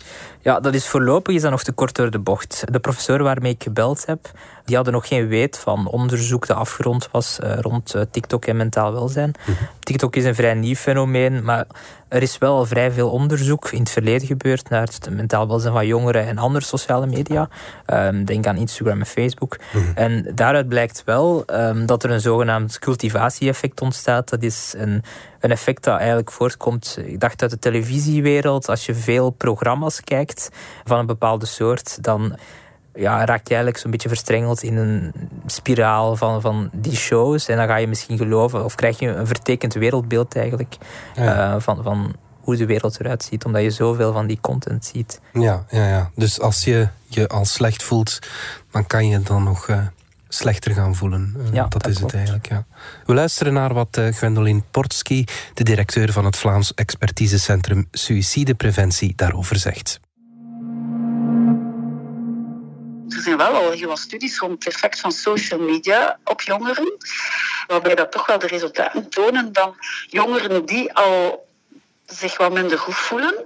Ja, 0.45 0.59
dat 0.59 0.73
is 0.73 0.87
voorlopig 0.87 1.35
is 1.35 1.41
dat 1.41 1.51
nog 1.51 1.63
te 1.63 1.71
kort 1.71 1.95
door 1.95 2.11
de 2.11 2.19
bocht. 2.19 2.63
De 2.71 2.79
professor 2.79 3.23
waarmee 3.23 3.51
ik 3.51 3.63
gebeld 3.63 4.05
heb, 4.05 4.31
die 4.65 4.75
hadden 4.75 4.93
nog 4.93 5.07
geen 5.07 5.27
weet 5.27 5.59
van 5.59 5.87
onderzoek 5.87 6.47
dat 6.47 6.57
afgerond 6.57 7.09
was 7.11 7.39
uh, 7.43 7.57
rond 7.59 7.95
uh, 7.95 8.01
TikTok 8.11 8.45
en 8.45 8.57
mentaal 8.57 8.93
welzijn. 8.93 9.33
Mhm. 9.45 9.63
TikTok 9.79 10.15
is 10.15 10.25
een 10.25 10.35
vrij 10.35 10.53
nieuw 10.53 10.75
fenomeen, 10.75 11.43
maar 11.43 11.65
er 12.07 12.21
is 12.21 12.37
wel 12.37 12.65
vrij 12.65 12.91
veel 12.91 13.09
onderzoek 13.09 13.71
in 13.71 13.79
het 13.79 13.89
verleden 13.89 14.27
gebeurd 14.27 14.69
naar 14.69 14.81
het 14.81 15.09
mentaal 15.11 15.47
welzijn 15.47 15.73
van 15.73 15.87
jongeren 15.87 16.27
en 16.27 16.37
andere 16.37 16.65
sociale 16.65 17.05
media. 17.05 17.49
Um, 17.87 18.25
denk 18.25 18.47
aan 18.47 18.57
Instagram 18.57 18.99
en 18.99 19.05
Facebook. 19.05 19.57
Mhm. 19.73 19.83
En 19.95 20.31
daaruit 20.35 20.67
blijkt 20.67 21.01
wel 21.05 21.43
um, 21.47 21.85
dat 21.85 22.03
er 22.03 22.11
een 22.11 22.21
zogenaamd 22.21 22.79
cultivatie-effect 22.79 23.81
ontstaat. 23.81 24.29
Dat 24.29 24.43
is 24.43 24.73
een, 24.77 25.03
een 25.45 25.51
effect 25.51 25.83
dat 25.83 25.97
eigenlijk 25.97 26.31
voortkomt, 26.31 26.97
ik 27.05 27.19
dacht 27.19 27.41
uit 27.41 27.51
de 27.51 27.59
televisiewereld. 27.59 28.69
Als 28.69 28.85
je 28.85 28.95
veel 28.95 29.29
programma's 29.29 30.01
kijkt 30.01 30.49
van 30.83 30.99
een 30.99 31.05
bepaalde 31.05 31.45
soort, 31.45 32.03
dan 32.03 32.37
ja, 32.95 33.25
raak 33.25 33.41
je 33.43 33.53
eigenlijk 33.53 33.77
zo'n 33.77 33.91
beetje 33.91 34.07
verstrengeld 34.09 34.63
in 34.63 34.77
een 34.77 35.13
spiraal 35.45 36.15
van, 36.15 36.41
van 36.41 36.69
die 36.73 36.95
shows. 36.95 37.47
En 37.47 37.57
dan 37.57 37.67
ga 37.67 37.75
je 37.75 37.87
misschien 37.87 38.17
geloven, 38.17 38.63
of 38.63 38.75
krijg 38.75 38.99
je 38.99 39.07
een 39.07 39.27
vertekend 39.27 39.73
wereldbeeld 39.73 40.35
eigenlijk, 40.35 40.77
Ja. 41.15 41.53
uh, 41.53 41.61
van, 41.61 41.83
van 41.83 42.13
hoe 42.39 42.55
de 42.55 42.65
wereld 42.65 42.99
eruit 42.99 43.23
ziet, 43.23 43.45
omdat 43.45 43.61
je 43.61 43.69
zoveel 43.71 44.13
van 44.13 44.27
die 44.27 44.37
content 44.41 44.85
ziet. 44.85 45.21
Ja, 45.33 45.65
ja, 45.69 45.87
ja. 45.87 46.11
Dus 46.15 46.39
als 46.41 46.63
je 46.63 46.87
je 47.07 47.27
al 47.27 47.45
slecht 47.45 47.83
voelt, 47.83 48.19
dan 48.71 48.87
kan 48.87 49.07
je 49.07 49.21
dan 49.21 49.43
nog 49.43 49.67
uh, 49.67 49.77
slechter 50.27 50.71
gaan 50.73 50.95
voelen. 50.95 51.35
Uh, 51.37 51.53
Ja, 51.53 51.61
dat, 51.61 51.71
dat 51.71 51.87
is 51.91 51.97
klopt. 51.97 52.11
het 52.11 52.13
eigenlijk, 52.13 52.47
ja. 52.49 52.65
We 53.05 53.13
luisteren 53.13 53.53
naar 53.53 53.73
wat 53.73 53.97
uh, 53.97 54.13
Gwendoline 54.13 54.61
Portski, 54.71 55.25
de 55.53 55.63
directeur 55.63 56.11
van 56.11 56.25
het 56.25 56.37
Vlaams 56.37 56.73
Expertisecentrum 56.73 57.87
Suïcidepreventie, 57.91 59.13
daarover 59.15 59.55
zegt. 59.55 59.99
Er 63.09 63.21
zijn 63.21 63.37
wel 63.37 63.53
al 63.53 63.71
heel 63.71 63.87
wat 63.87 63.99
studies 63.99 64.37
rond 64.37 64.63
het 64.63 64.73
effect 64.73 64.99
van 64.99 65.11
social 65.11 65.59
media 65.59 66.19
op 66.23 66.41
jongeren, 66.41 66.97
waarbij 67.67 67.95
dat 67.95 68.11
toch 68.11 68.25
wel 68.25 68.39
de 68.39 68.47
resultaten 68.47 69.09
tonen 69.09 69.53
dat 69.53 69.75
jongeren 70.07 70.65
die 70.65 70.93
al 70.93 71.47
zich 72.05 72.37
wat 72.37 72.53
minder 72.53 72.79
goed 72.79 72.95
voelen, 72.95 73.45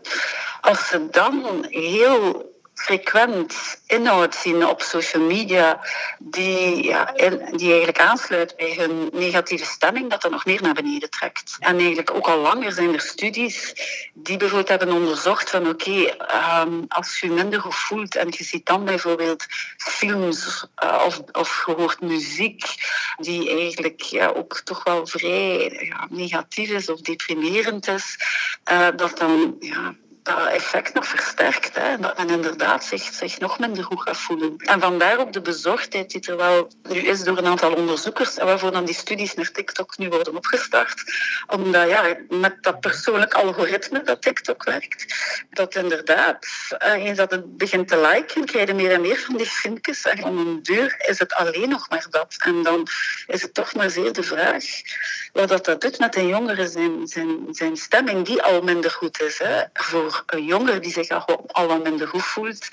als 0.61 0.87
ze 0.87 1.07
dan 1.11 1.65
heel 1.69 2.48
frequent 2.79 3.79
inhoud 3.87 4.35
zien 4.35 4.67
op 4.67 4.81
social 4.81 5.23
media 5.23 5.79
die, 6.19 6.83
ja, 6.83 7.13
die 7.51 7.67
eigenlijk 7.67 7.99
aansluit 7.99 8.55
bij 8.57 8.73
hun 8.77 9.09
negatieve 9.13 9.65
stemming, 9.65 10.09
dat 10.09 10.21
dat 10.21 10.31
nog 10.31 10.45
meer 10.45 10.61
naar 10.61 10.73
beneden 10.73 11.09
trekt. 11.09 11.57
En 11.59 11.77
eigenlijk 11.77 12.13
ook 12.13 12.27
al 12.27 12.37
langer 12.37 12.71
zijn 12.71 12.93
er 12.93 13.01
studies 13.01 13.73
die 14.13 14.37
bijvoorbeeld 14.37 14.69
hebben 14.69 14.91
onderzocht 14.91 15.49
van 15.49 15.69
oké, 15.69 16.15
um, 16.63 16.85
als 16.87 17.19
je 17.19 17.29
minder 17.29 17.61
goed 17.61 17.75
voelt 17.75 18.15
en 18.15 18.27
je 18.29 18.43
ziet 18.43 18.65
dan 18.65 18.85
bijvoorbeeld 18.85 19.45
films 19.77 20.67
uh, 20.83 21.03
of, 21.05 21.21
of 21.31 21.63
je 21.65 21.73
hoort 21.73 22.01
muziek 22.01 22.63
die 23.17 23.49
eigenlijk 23.49 24.01
ja, 24.01 24.27
ook 24.27 24.61
toch 24.63 24.83
wel 24.83 25.07
vrij 25.07 25.85
ja, 25.85 26.07
negatief 26.09 26.69
is 26.69 26.89
of 26.89 27.01
deprimerend 27.01 27.87
is, 27.87 28.17
uh, 28.71 28.87
dat 28.95 29.17
dan 29.17 29.55
ja, 29.59 29.95
dat 30.23 30.47
effect 30.47 30.93
nog 30.93 31.05
versterkt. 31.05 31.75
Hè, 31.75 31.97
dat 31.97 32.19
inderdaad 32.19 32.83
zich, 32.83 33.03
zich 33.03 33.39
nog 33.39 33.59
minder 33.59 33.83
goed 33.83 34.01
gaat 34.01 34.17
voelen. 34.17 34.57
En 34.57 34.79
vandaar 34.79 35.19
ook 35.19 35.33
de 35.33 35.41
bezorgdheid 35.41 36.09
die 36.11 36.21
er 36.21 36.37
wel 36.37 36.71
nu 36.89 36.99
is 36.99 37.23
door 37.23 37.37
een 37.37 37.45
aantal 37.45 37.73
onderzoekers 37.73 38.37
en 38.37 38.45
waarvoor 38.45 38.71
dan 38.71 38.85
die 38.85 38.95
studies 38.95 39.33
naar 39.33 39.51
TikTok 39.51 39.97
nu 39.97 40.09
worden 40.09 40.35
opgestart. 40.35 41.03
Omdat 41.47 41.89
ja, 41.89 42.17
met 42.29 42.63
dat 42.63 42.79
persoonlijk 42.79 43.33
algoritme 43.33 44.01
dat 44.03 44.21
TikTok 44.21 44.63
werkt, 44.63 45.05
dat 45.49 45.75
inderdaad, 45.75 46.47
eh, 46.77 46.93
eens 46.93 47.17
dat 47.17 47.31
het 47.31 47.57
begint 47.57 47.87
te 47.87 48.01
liken, 48.01 48.45
krijg 48.45 48.67
je 48.67 48.73
meer 48.73 48.91
en 48.91 49.01
meer 49.01 49.17
van 49.17 49.37
die 49.37 49.45
filmpjes. 49.45 50.03
En 50.03 50.23
om 50.23 50.37
een 50.37 50.63
duur 50.63 50.95
is 51.07 51.19
het 51.19 51.33
alleen 51.33 51.69
nog 51.69 51.89
maar 51.89 52.05
dat. 52.09 52.35
En 52.39 52.63
dan 52.63 52.87
is 53.27 53.41
het 53.41 53.53
toch 53.53 53.73
maar 53.75 53.89
zeer 53.89 54.13
de 54.13 54.23
vraag 54.23 54.63
wat 55.33 55.49
dat, 55.49 55.65
dat 55.65 55.81
doet 55.81 55.99
met 55.99 56.15
een 56.15 56.27
jongere 56.27 56.67
zijn, 56.67 57.07
zijn, 57.07 57.47
zijn 57.51 57.77
stemming, 57.77 58.25
die 58.25 58.41
al 58.41 58.61
minder 58.61 58.91
goed 58.91 59.21
is. 59.21 59.39
Hè. 59.39 59.63
Voor 59.73 60.18
een 60.25 60.45
jongere 60.45 60.79
die 60.79 60.91
zich 60.91 61.09
al, 61.47 61.67
wat 61.67 61.83
minder 61.83 62.07
goed 62.07 62.23
voelt, 62.23 62.67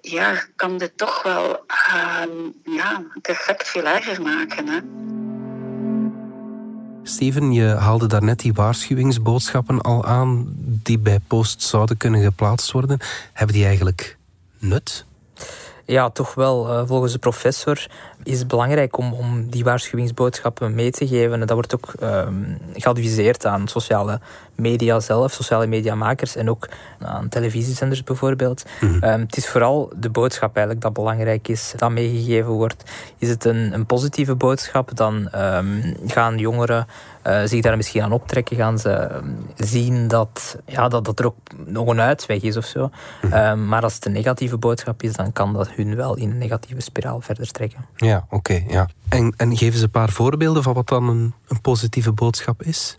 ja, 0.00 0.44
kan 0.56 0.78
dit 0.78 0.92
toch 0.96 1.22
wel 1.22 1.64
uh, 1.94 2.22
ja, 2.64 3.02
het 3.14 3.28
effect 3.28 3.68
veel 3.68 3.84
erger 3.84 4.22
maken. 4.22 4.68
Hè. 4.68 4.78
Steven, 7.02 7.52
je 7.52 7.64
haalde 7.64 8.06
daarnet 8.06 8.40
die 8.40 8.52
waarschuwingsboodschappen 8.52 9.80
al 9.80 10.04
aan 10.04 10.54
die 10.62 10.98
bij 10.98 11.20
post 11.26 11.62
zouden 11.62 11.96
kunnen 11.96 12.22
geplaatst 12.22 12.70
worden. 12.72 12.98
Hebben 13.32 13.56
die 13.56 13.64
eigenlijk 13.64 14.16
nut? 14.58 15.06
Ja, 15.90 16.10
toch 16.10 16.34
wel. 16.34 16.68
Eh, 16.68 16.82
volgens 16.86 17.12
de 17.12 17.18
professor 17.18 17.86
is 18.22 18.38
het 18.38 18.48
belangrijk 18.48 18.96
om, 18.96 19.12
om 19.12 19.50
die 19.50 19.64
waarschuwingsboodschappen 19.64 20.74
mee 20.74 20.90
te 20.90 21.06
geven. 21.06 21.32
En 21.32 21.40
dat 21.40 21.50
wordt 21.50 21.74
ook 21.74 21.92
um, 22.02 22.58
geadviseerd 22.72 23.46
aan 23.46 23.68
sociale 23.68 24.20
media 24.54 25.00
zelf, 25.00 25.32
sociale 25.32 25.66
mediamakers 25.66 26.36
en 26.36 26.50
ook 26.50 26.68
aan 26.98 27.28
televisiezenders 27.28 28.04
bijvoorbeeld. 28.04 28.64
Mhm. 28.80 29.02
Ehm, 29.02 29.20
het 29.20 29.36
is 29.36 29.48
vooral 29.48 29.92
de 29.96 30.10
boodschap 30.10 30.56
eigenlijk 30.56 30.84
dat 30.84 30.92
belangrijk 30.92 31.48
is, 31.48 31.72
dat 31.76 31.90
meegegeven 31.90 32.52
wordt. 32.52 32.84
Is 33.18 33.28
het 33.28 33.44
een, 33.44 33.72
een 33.72 33.86
positieve 33.86 34.34
boodschap, 34.34 34.96
dan 34.96 35.28
um, 35.34 35.96
gaan 36.06 36.38
jongeren 36.38 36.86
uh, 37.28 37.40
zich 37.44 37.62
daar 37.62 37.76
misschien 37.76 38.02
aan 38.02 38.12
optrekken, 38.12 38.56
gaan 38.56 38.78
ze 38.78 39.20
zien 39.56 40.08
dat, 40.08 40.58
ja, 40.66 40.88
dat, 40.88 41.04
dat 41.04 41.18
er 41.18 41.26
ook 41.26 41.36
nog 41.66 41.86
een 41.86 42.00
uitweg 42.00 42.42
is 42.42 42.56
of 42.56 42.64
zo. 42.64 42.90
Mhm. 43.22 43.68
maar 43.68 43.82
als 43.82 43.94
het 43.94 44.06
een 44.06 44.12
negatieve 44.12 44.56
boodschap 44.56 45.02
is, 45.02 45.12
dan 45.12 45.32
kan 45.32 45.52
dat 45.52 45.68
hun 45.70 45.96
wel 45.96 46.16
in 46.16 46.30
een 46.30 46.38
negatieve 46.38 46.80
spiraal 46.80 47.20
verder 47.20 47.50
trekken. 47.50 47.84
Ja, 47.96 48.26
oké. 48.30 48.64
ja. 48.68 48.88
En, 49.08 49.34
en 49.36 49.56
geven 49.56 49.78
ze 49.78 49.84
een 49.84 49.90
paar 49.90 50.10
voorbeelden 50.10 50.62
van 50.62 50.74
wat 50.74 50.88
dan 50.88 51.08
een, 51.08 51.34
een 51.48 51.60
positieve 51.60 52.12
boodschap 52.12 52.62
is? 52.62 52.98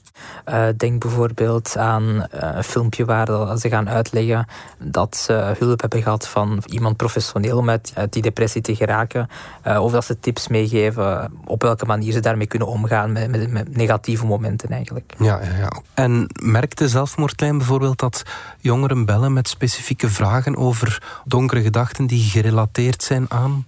Uh, 0.49 0.67
denk 0.77 1.01
bijvoorbeeld 1.01 1.77
aan 1.77 2.03
uh, 2.03 2.25
een 2.31 2.63
filmpje 2.63 3.05
waar 3.05 3.57
ze 3.57 3.69
gaan 3.69 3.89
uitleggen 3.89 4.47
dat 4.77 5.15
ze 5.15 5.53
hulp 5.57 5.81
hebben 5.81 6.01
gehad 6.01 6.27
van 6.27 6.63
iemand 6.65 6.97
professioneel 6.97 7.57
om 7.57 7.69
uit, 7.69 7.93
die 8.09 8.21
depressie 8.21 8.61
te 8.61 8.75
geraken. 8.75 9.27
Uh, 9.67 9.83
of 9.83 9.91
dat 9.91 10.05
ze 10.05 10.19
tips 10.19 10.47
meegeven 10.47 11.31
op 11.45 11.61
welke 11.61 11.85
manier 11.85 12.11
ze 12.11 12.19
daarmee 12.19 12.47
kunnen 12.47 12.67
omgaan 12.67 13.11
met, 13.11 13.29
met, 13.29 13.51
met 13.51 13.77
negatieve 13.77 14.25
momenten 14.25 14.69
eigenlijk. 14.69 15.13
Ja, 15.19 15.39
ja, 15.43 15.55
ja. 15.57 15.81
En 15.93 16.29
merkt 16.43 16.77
de 16.77 16.87
zelfmoordlijn 16.87 17.57
bijvoorbeeld 17.57 17.99
dat 17.99 18.23
jongeren 18.59 19.05
bellen 19.05 19.33
met 19.33 19.47
specifieke 19.47 20.09
vragen 20.09 20.55
over 20.55 21.21
donkere 21.25 21.61
gedachten 21.61 22.05
die 22.05 22.23
gerelateerd 22.23 23.03
zijn 23.03 23.25
aan 23.31 23.67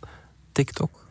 TikTok? 0.51 1.01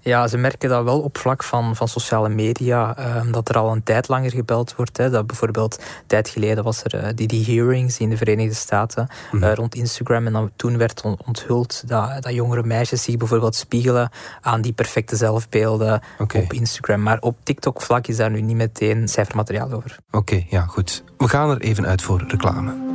Ja, 0.00 0.28
ze 0.28 0.36
merken 0.36 0.68
dat 0.68 0.84
wel 0.84 1.00
op 1.00 1.18
vlak 1.18 1.44
van, 1.44 1.76
van 1.76 1.88
sociale 1.88 2.28
media, 2.28 2.96
ehm, 2.96 3.30
dat 3.30 3.48
er 3.48 3.58
al 3.58 3.72
een 3.72 3.82
tijd 3.82 4.08
langer 4.08 4.30
gebeld 4.30 4.74
wordt. 4.76 4.96
Hè. 4.96 5.10
Dat 5.10 5.26
bijvoorbeeld, 5.26 5.78
een 5.78 6.06
tijd 6.06 6.28
geleden 6.28 6.64
was 6.64 6.84
er 6.84 6.94
uh, 6.94 7.08
die, 7.14 7.26
die 7.26 7.44
hearings 7.44 7.98
in 7.98 8.10
de 8.10 8.16
Verenigde 8.16 8.54
Staten 8.54 9.08
mm 9.30 9.46
rond 9.48 9.74
Instagram. 9.74 10.26
En 10.26 10.32
dan, 10.32 10.50
toen 10.56 10.78
werd 10.78 11.02
onthuld 11.02 11.88
dat, 11.88 12.22
dat 12.22 12.34
jongere 12.34 12.62
meisjes 12.62 13.02
zich 13.02 13.16
bijvoorbeeld 13.16 13.54
spiegelen 13.54 14.10
aan 14.40 14.60
die 14.60 14.72
perfecte 14.72 15.16
zelfbeelden 15.16 16.00
op 16.18 16.52
Instagram. 16.52 17.02
Maar 17.02 17.18
op 17.20 17.36
TikTok-vlak 17.42 18.06
is 18.06 18.16
daar 18.16 18.30
nu 18.30 18.40
niet 18.40 18.56
meteen 18.56 19.08
cijfermateriaal 19.08 19.72
over. 19.72 19.96
Oké, 20.10 20.44
ja, 20.48 20.66
goed. 20.66 21.04
We 21.16 21.28
gaan 21.28 21.50
er 21.50 21.60
even 21.60 21.86
uit 21.86 22.02
voor 22.02 22.24
reclame. 22.28 22.87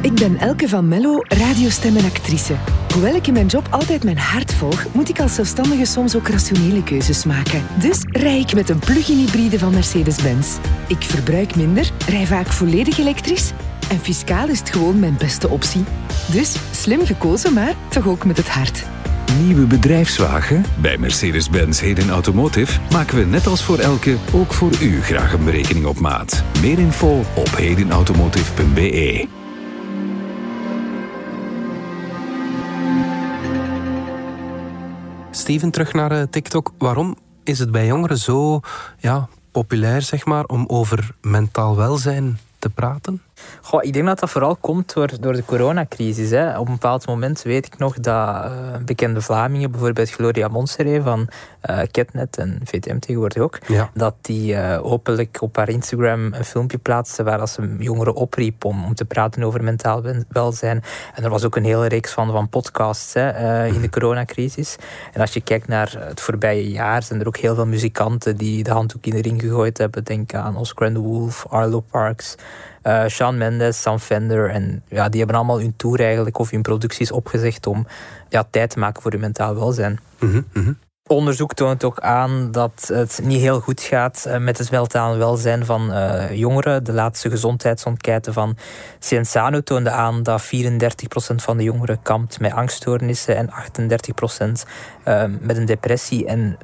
Ik 0.00 0.14
ben 0.14 0.36
Elke 0.36 0.68
van 0.68 0.88
Mello, 0.88 1.20
radiostemmenactrice. 1.22 2.54
Hoewel 2.92 3.14
ik 3.14 3.26
in 3.26 3.32
mijn 3.32 3.46
job 3.46 3.66
altijd 3.70 4.04
mijn 4.04 4.18
hart 4.18 4.54
volg, 4.54 4.86
moet 4.92 5.08
ik 5.08 5.20
als 5.20 5.34
zelfstandige 5.34 5.84
soms 5.84 6.16
ook 6.16 6.28
rationele 6.28 6.82
keuzes 6.82 7.24
maken. 7.24 7.62
Dus 7.80 7.98
rij 8.04 8.38
ik 8.38 8.54
met 8.54 8.68
een 8.68 8.78
plug-in 8.78 9.16
hybride 9.16 9.58
van 9.58 9.72
Mercedes-Benz. 9.72 10.56
Ik 10.88 11.02
verbruik 11.02 11.56
minder, 11.56 11.90
rij 12.08 12.26
vaak 12.26 12.46
volledig 12.46 12.98
elektrisch 12.98 13.52
en 13.90 13.98
fiscaal 13.98 14.48
is 14.48 14.58
het 14.58 14.70
gewoon 14.70 14.98
mijn 14.98 15.16
beste 15.18 15.48
optie. 15.48 15.84
Dus 16.32 16.56
slim 16.70 17.06
gekozen, 17.06 17.52
maar 17.52 17.74
toch 17.88 18.06
ook 18.06 18.24
met 18.24 18.36
het 18.36 18.48
hart. 18.48 18.84
Nieuwe 19.44 19.66
bedrijfswagen? 19.66 20.64
Bij 20.80 20.98
Mercedes-Benz 20.98 21.80
Heden 21.80 22.10
Automotive 22.10 22.80
maken 22.92 23.16
we 23.18 23.24
net 23.24 23.46
als 23.46 23.64
voor 23.64 23.78
elke 23.78 24.16
ook 24.32 24.52
voor 24.52 24.72
u 24.82 25.02
graag 25.02 25.32
een 25.32 25.44
berekening 25.44 25.86
op 25.86 26.00
maat. 26.00 26.42
Meer 26.60 26.78
info 26.78 27.24
op 27.34 27.56
hedenautomotive.be. 27.56 29.37
Steven, 35.48 35.70
terug 35.70 35.92
naar 35.92 36.12
eh, 36.12 36.22
TikTok. 36.30 36.72
Waarom 36.78 37.16
is 37.44 37.58
het 37.58 37.70
bij 37.70 37.86
jongeren 37.86 38.18
zo 38.18 38.60
ja, 38.98 39.28
populair 39.50 40.02
zeg 40.02 40.24
maar, 40.24 40.44
om 40.44 40.64
over 40.66 41.14
mentaal 41.20 41.76
welzijn 41.76 42.38
te 42.58 42.70
praten? 42.70 43.22
Goh, 43.62 43.84
ik 43.84 43.92
denk 43.92 44.06
dat 44.06 44.20
dat 44.20 44.30
vooral 44.30 44.56
komt 44.56 44.94
door, 44.94 45.10
door 45.20 45.32
de 45.32 45.44
coronacrisis. 45.44 46.30
Hè. 46.30 46.58
Op 46.58 46.66
een 46.66 46.72
bepaald 46.72 47.06
moment 47.06 47.42
weet 47.42 47.66
ik 47.66 47.78
nog 47.78 48.00
dat 48.00 48.44
uh, 48.44 48.50
bekende 48.84 49.20
Vlamingen, 49.20 49.70
bijvoorbeeld 49.70 50.10
Gloria 50.10 50.48
Monseré 50.48 51.02
van 51.02 51.28
uh, 51.70 51.78
Ketnet 51.90 52.36
en 52.36 52.60
VTM 52.64 52.98
tegenwoordig 52.98 53.42
ook, 53.42 53.58
dat 53.94 54.14
die 54.20 54.52
uh, 54.52 54.78
openlijk 54.82 55.36
op 55.40 55.56
haar 55.56 55.68
Instagram 55.68 56.32
een 56.32 56.44
filmpje 56.44 56.78
plaatste 56.78 57.22
waar 57.22 57.48
ze 57.48 57.76
jongeren 57.78 58.14
opriep 58.14 58.64
om, 58.64 58.84
om 58.84 58.94
te 58.94 59.04
praten 59.04 59.42
over 59.42 59.64
mentaal 59.64 60.02
welzijn. 60.28 60.82
En 61.14 61.24
er 61.24 61.30
was 61.30 61.44
ook 61.44 61.56
een 61.56 61.64
hele 61.64 61.88
reeks 61.88 62.12
van, 62.12 62.30
van 62.30 62.48
podcasts 62.48 63.14
hè, 63.14 63.66
in 63.66 63.80
de 63.80 63.90
coronacrisis. 63.90 64.76
En 65.12 65.20
als 65.20 65.32
je 65.32 65.40
kijkt 65.40 65.68
naar 65.68 65.94
het 65.98 66.20
voorbije 66.20 66.70
jaar, 66.70 67.02
zijn 67.02 67.20
er 67.20 67.26
ook 67.26 67.36
heel 67.36 67.54
veel 67.54 67.66
muzikanten 67.66 68.36
die 68.36 68.62
de 68.62 68.70
handdoek 68.70 69.06
in 69.06 69.14
de 69.14 69.22
ring 69.22 69.40
gegooid 69.40 69.78
hebben. 69.78 70.04
Denk 70.04 70.34
aan 70.34 70.56
Oscar 70.56 70.92
the 70.92 70.98
Wolf, 70.98 71.46
Arlo 71.48 71.80
Parks. 71.80 72.36
Uh, 72.82 73.06
Shawn 73.06 73.36
Mendes, 73.36 73.80
Sam 73.82 73.98
Fender. 73.98 74.50
En 74.50 74.82
ja, 74.88 75.08
die 75.08 75.18
hebben 75.18 75.36
allemaal 75.36 75.60
hun 75.60 75.76
tour 75.76 76.00
eigenlijk 76.00 76.38
of 76.38 76.50
hun 76.50 76.62
producties 76.62 77.12
opgezegd 77.12 77.66
om 77.66 77.86
ja, 78.28 78.44
tijd 78.50 78.70
te 78.70 78.78
maken 78.78 79.02
voor 79.02 79.10
hun 79.10 79.20
mentaal 79.20 79.54
welzijn. 79.54 79.98
Mm 80.18 80.44
-hmm. 80.52 80.78
Onderzoek 81.08 81.54
toont 81.54 81.84
ook 81.84 82.00
aan 82.00 82.52
dat 82.52 82.90
het 82.92 83.20
niet 83.22 83.40
heel 83.40 83.60
goed 83.60 83.80
gaat 83.80 84.24
eh, 84.24 84.38
met 84.38 84.58
het 84.58 84.70
mentaal 84.70 85.16
welzijn 85.16 85.64
van 85.64 85.90
uh, 85.90 86.34
jongeren. 86.34 86.84
De 86.84 86.92
laatste 86.92 87.30
gezondheidsenquête 87.30 88.32
van 88.32 88.56
Cienzano 88.98 89.60
toonde 89.60 89.90
aan 89.90 90.22
dat 90.22 90.42
34% 90.42 90.48
van 91.34 91.56
de 91.56 91.62
jongeren 91.62 92.02
kampt 92.02 92.40
met 92.40 92.52
angststoornissen 92.52 93.36
en 93.36 93.50
38% 93.50 93.52
uh, 95.04 95.24
met 95.40 95.56
een 95.56 95.66
depressie. 95.66 96.26
En 96.26 96.58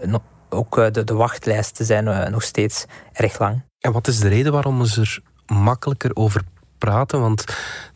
ook 0.48 0.94
de, 0.94 1.04
de 1.04 1.14
wachtlijsten 1.14 1.84
zijn 1.84 2.30
nog 2.30 2.42
steeds 2.42 2.86
erg 3.12 3.38
lang. 3.38 3.62
En 3.80 3.92
wat 3.92 4.06
is 4.06 4.20
de 4.20 4.28
reden 4.28 4.52
waarom 4.52 4.84
ze 4.84 5.00
er 5.00 5.20
makkelijker 5.46 6.10
over 6.14 6.42
praten. 6.78 7.20
Want 7.20 7.40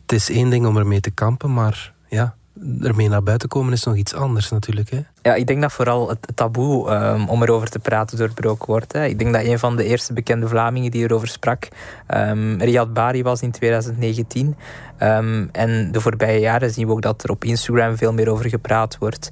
het 0.01 0.11
is 0.11 0.29
één 0.29 0.49
ding 0.49 0.65
om 0.65 0.77
ermee 0.77 0.99
te 0.99 1.11
kampen, 1.11 1.53
maar 1.53 1.93
ja, 2.07 2.35
ermee 2.81 3.09
naar 3.09 3.23
buiten 3.23 3.49
komen 3.49 3.73
is 3.73 3.83
nog 3.83 3.95
iets 3.95 4.13
anders 4.13 4.49
natuurlijk. 4.49 4.89
Hè? 4.89 5.01
Ja, 5.21 5.35
ik 5.35 5.47
denk 5.47 5.61
dat 5.61 5.71
vooral 5.71 6.09
het 6.09 6.27
taboe 6.35 6.91
um, 6.91 7.29
om 7.29 7.43
erover 7.43 7.69
te 7.69 7.79
praten 7.79 8.17
doorbroken 8.17 8.67
wordt. 8.67 8.93
Hè. 8.93 9.05
Ik 9.05 9.19
denk 9.19 9.33
dat 9.33 9.43
een 9.43 9.59
van 9.59 9.75
de 9.75 9.83
eerste 9.83 10.13
bekende 10.13 10.47
Vlamingen 10.47 10.91
die 10.91 11.03
erover 11.03 11.27
sprak, 11.27 11.67
um, 12.15 12.61
Riyad 12.61 12.93
Bari 12.93 13.23
was 13.23 13.41
in 13.41 13.51
2019. 13.51 14.45
Um, 14.47 14.55
ehm, 14.97 15.47
en 15.51 15.91
de 15.91 16.01
voorbije 16.01 16.39
jaren 16.39 16.71
zien 16.71 16.87
we 16.87 16.91
ook 16.91 17.01
dat 17.01 17.23
er 17.23 17.29
op 17.29 17.43
Instagram 17.43 17.97
veel 17.97 18.13
meer 18.13 18.29
over 18.29 18.49
gepraat 18.49 18.97
wordt. 18.97 19.29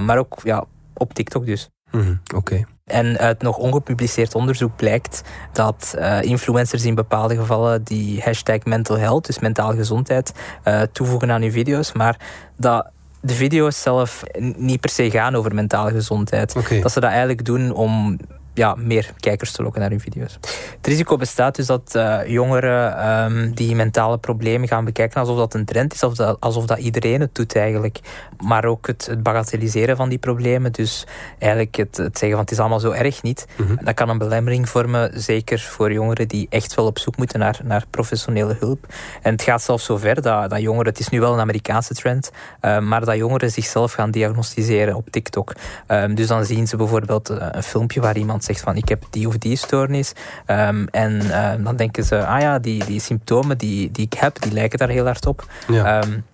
maar 0.00 0.18
ook 0.18 0.40
ja, 0.44 0.64
op 0.94 1.14
TikTok 1.14 1.46
dus. 1.46 1.68
Mm 1.90 2.20
Oké. 2.34 2.64
En 2.84 3.18
uit 3.18 3.42
nog 3.42 3.56
ongepubliceerd 3.56 4.34
onderzoek 4.34 4.76
blijkt 4.76 5.22
dat 5.52 5.94
uh, 5.98 6.22
influencers 6.22 6.84
in 6.84 6.94
bepaalde 6.94 7.36
gevallen 7.36 7.82
die 7.82 8.20
hashtag 8.22 8.64
mental 8.64 8.98
health, 8.98 9.26
dus 9.26 9.38
mentaal 9.38 9.74
gezondheid, 9.74 10.32
uh, 10.64 10.82
toevoegen 10.82 11.30
aan 11.30 11.42
hun 11.42 11.52
video's, 11.52 11.92
maar 11.92 12.20
dat 12.56 12.90
de 13.20 13.34
video's 13.34 13.82
zelf 13.82 14.22
niet 14.56 14.80
per 14.80 14.90
se 14.90 15.10
gaan 15.10 15.34
over 15.34 15.54
mentale 15.54 15.90
gezondheid. 15.90 16.56
Okay. 16.56 16.80
Dat 16.80 16.92
ze 16.92 17.00
dat 17.00 17.10
eigenlijk 17.10 17.44
doen 17.44 17.72
om 17.72 18.18
ja, 18.58 18.74
meer 18.78 19.10
kijkers 19.20 19.52
te 19.52 19.62
lokken 19.62 19.80
naar 19.80 19.90
hun 19.90 20.00
video's. 20.00 20.38
Het 20.76 20.86
risico 20.86 21.16
bestaat 21.16 21.56
dus 21.56 21.66
dat 21.66 21.92
uh, 21.96 22.26
jongeren 22.26 23.08
um, 23.08 23.54
die 23.54 23.74
mentale 23.74 24.18
problemen 24.18 24.68
gaan 24.68 24.84
bekijken 24.84 25.20
alsof 25.20 25.36
dat 25.36 25.54
een 25.54 25.64
trend 25.64 25.94
is, 25.94 26.02
of 26.02 26.14
dat, 26.14 26.40
alsof 26.40 26.66
dat 26.66 26.78
iedereen 26.78 27.20
het 27.20 27.34
doet 27.34 27.56
eigenlijk. 27.56 28.00
Maar 28.44 28.64
ook 28.64 28.86
het, 28.86 29.06
het 29.06 29.22
bagatelliseren 29.22 29.96
van 29.96 30.08
die 30.08 30.18
problemen. 30.18 30.72
Dus 30.72 31.06
eigenlijk 31.38 31.76
het, 31.76 31.96
het, 31.96 32.18
zeggen 32.18 32.30
van 32.30 32.40
het 32.40 32.50
is 32.50 32.58
allemaal 32.58 32.80
zo 32.80 32.90
erg 32.90 33.22
niet. 33.22 33.46
Mm 33.56 33.78
Dat 33.84 33.94
kan 33.94 34.08
een 34.08 34.18
belemmering 34.18 34.68
vormen, 34.68 35.20
zeker 35.20 35.58
voor 35.60 35.92
jongeren 35.92 36.28
die 36.28 36.46
echt 36.50 36.74
wel 36.74 36.86
op 36.86 36.98
zoek 36.98 37.16
moeten 37.16 37.38
naar, 37.38 37.60
naar 37.64 37.84
professionele 37.90 38.56
hulp. 38.60 38.86
En 39.22 39.32
het 39.32 39.42
gaat 39.42 39.62
zelfs 39.62 39.84
zover 39.84 40.22
dat, 40.22 40.50
dat 40.50 40.60
jongeren, 40.60 40.86
het 40.86 40.98
is 40.98 41.08
nu 41.08 41.20
wel 41.20 41.32
een 41.32 41.40
Amerikaanse 41.40 41.94
trend, 41.94 42.30
uh, 42.60 42.78
maar 42.78 43.04
dat 43.04 43.16
jongeren 43.16 43.50
zichzelf 43.50 43.92
gaan 43.92 44.10
diagnosticeren 44.10 44.94
op 44.94 45.10
TikTok. 45.10 45.52
Um, 45.88 46.14
dus 46.14 46.26
dan 46.26 46.44
zien 46.44 46.66
ze 46.66 46.76
bijvoorbeeld 46.76 47.30
eh, 47.30 47.46
een 47.50 47.62
filmpje 47.62 48.00
waar 48.00 48.16
iemand 48.16 48.44
zegt 48.48 48.60
van 48.60 48.76
ik 48.76 48.88
heb 48.88 49.02
die 49.10 49.28
of 49.28 49.38
die 49.38 49.56
stoornis. 49.56 50.12
Um, 50.46 50.88
en 50.90 51.12
uh, 51.12 51.52
dan 51.64 51.76
denken 51.76 52.04
ze, 52.04 52.26
ah 52.26 52.40
ja, 52.40 52.58
die, 52.58 52.84
die 52.84 53.00
symptomen 53.00 53.58
die, 53.58 53.90
die 53.90 54.04
ik 54.04 54.12
heb, 54.12 54.40
die 54.40 54.52
lijken 54.52 54.78
daar 54.78 54.88
heel 54.88 55.04
hard 55.04 55.26
op. 55.26 55.46
Ja. 55.68 56.02
Um, 56.02 56.24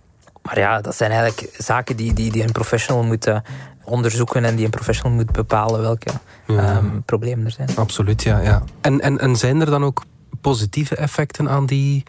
maar 0.43 0.59
ja, 0.59 0.81
dat 0.81 0.97
zijn 0.97 1.11
eigenlijk 1.11 1.57
zaken 1.59 1.97
die, 1.97 2.13
die, 2.13 2.31
die 2.33 2.43
een 2.43 2.53
professional 2.53 3.05
moeten 3.05 3.43
onderzoeken 3.85 4.45
en 4.45 4.57
die 4.57 4.65
een 4.65 4.71
professional 4.71 5.13
moet 5.13 5.33
bepalen 5.33 5.81
welke 5.81 6.11
ja. 6.47 6.77
um, 6.77 7.03
problemen 7.05 7.45
er 7.45 7.51
zijn. 7.51 7.69
Absoluut, 7.77 8.23
ja. 8.23 8.41
ja. 8.41 8.63
En, 8.81 9.01
en, 9.01 9.19
en 9.19 9.37
zijn 9.37 9.61
er 9.61 9.71
dan 9.71 9.85
ook 9.85 10.05
positieve 10.41 10.97
effecten 10.97 11.49
aan 11.49 11.67
die 11.67 12.03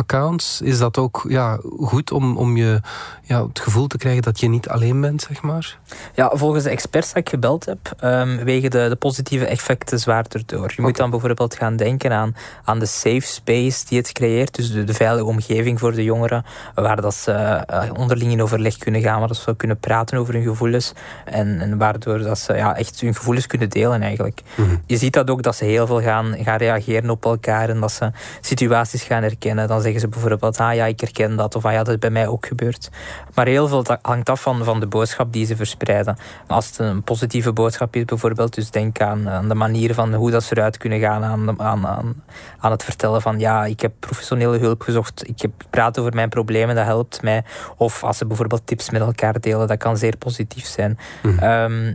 accounts? 0.00 0.60
Is 0.60 0.78
dat 0.78 0.98
ook 0.98 1.24
ja, 1.28 1.58
goed 1.78 2.10
om, 2.10 2.36
om 2.36 2.56
je 2.56 2.80
ja, 3.22 3.46
het 3.46 3.60
gevoel 3.60 3.86
te 3.86 3.96
krijgen 3.96 4.22
dat 4.22 4.40
je 4.40 4.48
niet 4.48 4.68
alleen 4.68 5.00
bent, 5.00 5.22
zeg 5.22 5.42
maar? 5.42 5.78
Ja, 6.14 6.30
volgens 6.34 6.64
de 6.64 6.70
experts 6.70 7.12
die 7.12 7.22
ik 7.22 7.28
gebeld 7.28 7.64
heb, 7.64 7.78
um, 8.04 8.44
wegen 8.44 8.70
de, 8.70 8.88
de 8.88 8.96
positieve 8.96 9.46
effecten 9.46 9.98
zwaarder 9.98 10.42
door. 10.46 10.72
Je 10.76 10.82
moet 10.82 10.96
dan 10.96 11.10
bijvoorbeeld 11.10 11.54
gaan 11.54 11.76
denken 11.76 12.12
aan, 12.12 12.36
aan 12.64 12.78
de 12.78 12.86
safe 12.86 13.20
space 13.20 13.84
die 13.88 13.98
het 13.98 14.12
creëert, 14.12 14.54
dus 14.54 14.72
de, 14.72 14.84
de 14.84 14.94
veilige 14.94 15.24
omgeving 15.24 15.78
voor 15.78 15.92
de 15.92 16.04
jongeren, 16.04 16.44
waar 16.74 17.00
dat 17.00 17.14
ze 17.14 17.64
uh, 17.70 17.82
onderling 17.96 18.32
in 18.32 18.42
overleg 18.42 18.76
kunnen 18.76 19.00
gaan, 19.00 19.18
waar 19.18 19.28
dat 19.28 19.36
ze 19.36 19.56
kunnen 19.56 19.78
praten 19.78 20.18
over 20.18 20.34
hun 20.34 20.42
gevoelens 20.42 20.92
en, 21.24 21.60
en 21.60 21.78
waardoor 21.78 22.18
dat 22.18 22.38
ze 22.38 22.54
ja, 22.54 22.76
echt 22.76 23.00
hun 23.00 23.14
gevoelens 23.14 23.46
kunnen 23.46 23.70
delen 23.70 24.02
eigenlijk. 24.02 24.42
Mhm. 24.54 24.76
Je 24.86 24.96
ziet 24.96 25.12
dat 25.12 25.30
ook 25.30 25.42
dat 25.42 25.56
ze 25.56 25.64
heel 25.64 25.86
veel 25.86 26.00
gaan, 26.00 26.36
gaan 26.38 26.58
reageren 26.58 27.10
op 27.10 27.24
elkaar 27.24 27.68
en 27.68 27.80
dat 27.80 27.92
ze 27.92 28.10
situaties 28.40 29.02
gaan 29.02 29.22
herkennen. 29.22 29.68
Dan 29.68 29.82
zeggen 29.92 30.00
ze 30.00 30.08
bijvoorbeeld, 30.08 30.58
ah 30.58 30.74
ja, 30.74 30.86
ik 30.86 31.00
herken 31.00 31.36
dat, 31.36 31.54
of 31.54 31.64
ah 31.64 31.72
ja, 31.72 31.78
dat 31.78 31.88
is 31.88 31.98
bij 31.98 32.10
mij 32.10 32.26
ook 32.26 32.46
gebeurd. 32.46 32.88
Maar 33.34 33.46
heel 33.46 33.68
veel 33.68 33.84
hangt 34.02 34.28
af 34.28 34.42
van, 34.42 34.64
van 34.64 34.80
de 34.80 34.86
boodschap 34.86 35.32
die 35.32 35.46
ze 35.46 35.56
verspreiden. 35.56 36.16
Als 36.46 36.66
het 36.66 36.78
een 36.78 37.02
positieve 37.02 37.52
boodschap 37.52 37.96
is 37.96 38.04
bijvoorbeeld, 38.04 38.54
dus 38.54 38.70
denk 38.70 39.00
aan, 39.00 39.28
aan 39.28 39.48
de 39.48 39.54
manier 39.54 39.94
van 39.94 40.14
hoe 40.14 40.30
dat 40.30 40.42
ze 40.42 40.56
eruit 40.56 40.76
kunnen 40.76 41.00
gaan 41.00 41.24
aan, 41.24 41.60
aan, 41.60 41.86
aan, 41.86 42.22
aan 42.58 42.70
het 42.70 42.84
vertellen 42.84 43.22
van 43.22 43.38
ja, 43.38 43.64
ik 43.64 43.80
heb 43.80 43.92
professionele 43.98 44.58
hulp 44.58 44.82
gezocht, 44.82 45.28
ik 45.28 45.40
heb 45.40 45.50
praat 45.70 45.98
over 45.98 46.14
mijn 46.14 46.28
problemen, 46.28 46.74
dat 46.74 46.84
helpt 46.84 47.22
mij. 47.22 47.44
Of 47.76 48.04
als 48.04 48.18
ze 48.18 48.26
bijvoorbeeld 48.26 48.66
tips 48.66 48.90
met 48.90 49.00
elkaar 49.00 49.40
delen, 49.40 49.68
dat 49.68 49.78
kan 49.78 49.96
zeer 49.96 50.16
positief 50.16 50.66
zijn. 50.66 50.98
Mhm. 51.22 51.38
Ehm, 51.38 51.92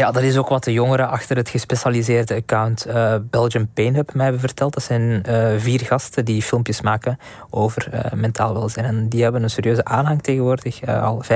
ja, 0.00 0.10
dat 0.10 0.22
is 0.22 0.36
ook 0.36 0.48
wat 0.48 0.64
de 0.64 0.72
jongeren 0.72 1.08
achter 1.08 1.36
het 1.36 1.48
gespecialiseerde 1.48 2.34
account 2.34 2.86
uh, 2.86 3.14
Belgium 3.30 3.68
Pain 3.74 3.94
Hub 3.94 4.14
mij 4.14 4.22
hebben 4.22 4.40
verteld. 4.40 4.74
Dat 4.74 4.82
zijn 4.82 5.22
uh, 5.28 5.48
vier 5.58 5.80
gasten 5.80 6.24
die 6.24 6.42
filmpjes 6.42 6.80
maken 6.80 7.18
over 7.50 7.88
uh, 7.94 8.12
mentaal 8.12 8.54
welzijn. 8.54 8.86
En 8.86 9.08
die 9.08 9.22
hebben 9.22 9.42
een 9.42 9.50
serieuze 9.50 9.84
aanhang 9.84 10.22
tegenwoordig, 10.22 10.86
al 10.86 11.22
25.000 11.24 11.28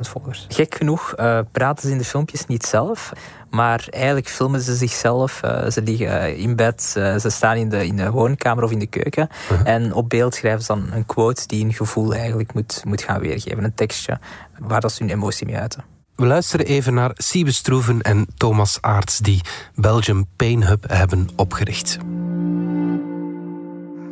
volgers. 0.00 0.46
Gek 0.48 0.74
genoeg 0.74 1.14
praten 1.52 1.86
ze 1.86 1.90
in 1.90 1.98
de 1.98 2.04
filmpjes 2.04 2.46
niet 2.46 2.64
zelf, 2.64 3.12
maar 3.50 3.86
eigenlijk 3.90 4.28
filmen 4.28 4.60
ze 4.60 4.74
zichzelf. 4.74 5.40
ze 5.70 5.82
liggen 5.82 6.36
in 6.36 6.56
bed, 6.56 6.82
ze 6.82 7.26
staan 7.28 7.56
in 7.56 7.68
de, 7.68 7.86
in 7.86 7.96
de 7.96 8.10
woonkamer 8.10 8.64
of 8.64 8.70
in 8.70 8.78
de 8.78 8.86
keuken. 8.86 9.28
-huh. 9.48 9.60
En 9.64 9.92
op 9.92 10.08
beeld 10.08 10.34
schrijven 10.34 10.62
ze 10.62 10.66
dan 10.66 10.92
een 10.92 11.06
quote 11.06 11.46
die 11.46 11.64
een 11.64 11.72
gevoel 11.72 12.14
eigenlijk 12.14 12.54
moet, 12.54 12.82
moet 12.84 13.02
gaan 13.02 13.20
weergeven. 13.20 13.64
Een 13.64 13.74
tekstje 13.74 14.18
waar 14.58 14.80
dat 14.80 14.92
ze 14.92 15.02
hun 15.02 15.12
emotie 15.12 15.46
mee 15.46 15.56
uiten. 15.56 15.93
We 16.16 16.26
luisteren 16.26 16.66
even 16.66 16.94
naar 16.94 17.10
Siebe 17.14 17.52
Stroeven 17.52 18.00
en 18.00 18.26
Thomas 18.36 18.78
Aarts, 18.80 19.18
die 19.18 19.40
Belgium 19.74 20.26
Pain 20.36 20.64
Hub 20.64 20.84
hebben 20.88 21.28
opgericht. 21.36 21.98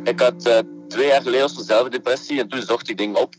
Ik 0.03 0.19
had 0.19 0.47
uh, 0.47 0.57
twee 0.87 1.07
jaar 1.07 1.21
geleden 1.21 1.49
zelf 1.49 1.89
depressie 1.89 2.39
en 2.39 2.47
toen 2.47 2.61
zocht 2.61 2.89
ik 2.89 2.97
dingen 2.97 3.21
op. 3.21 3.33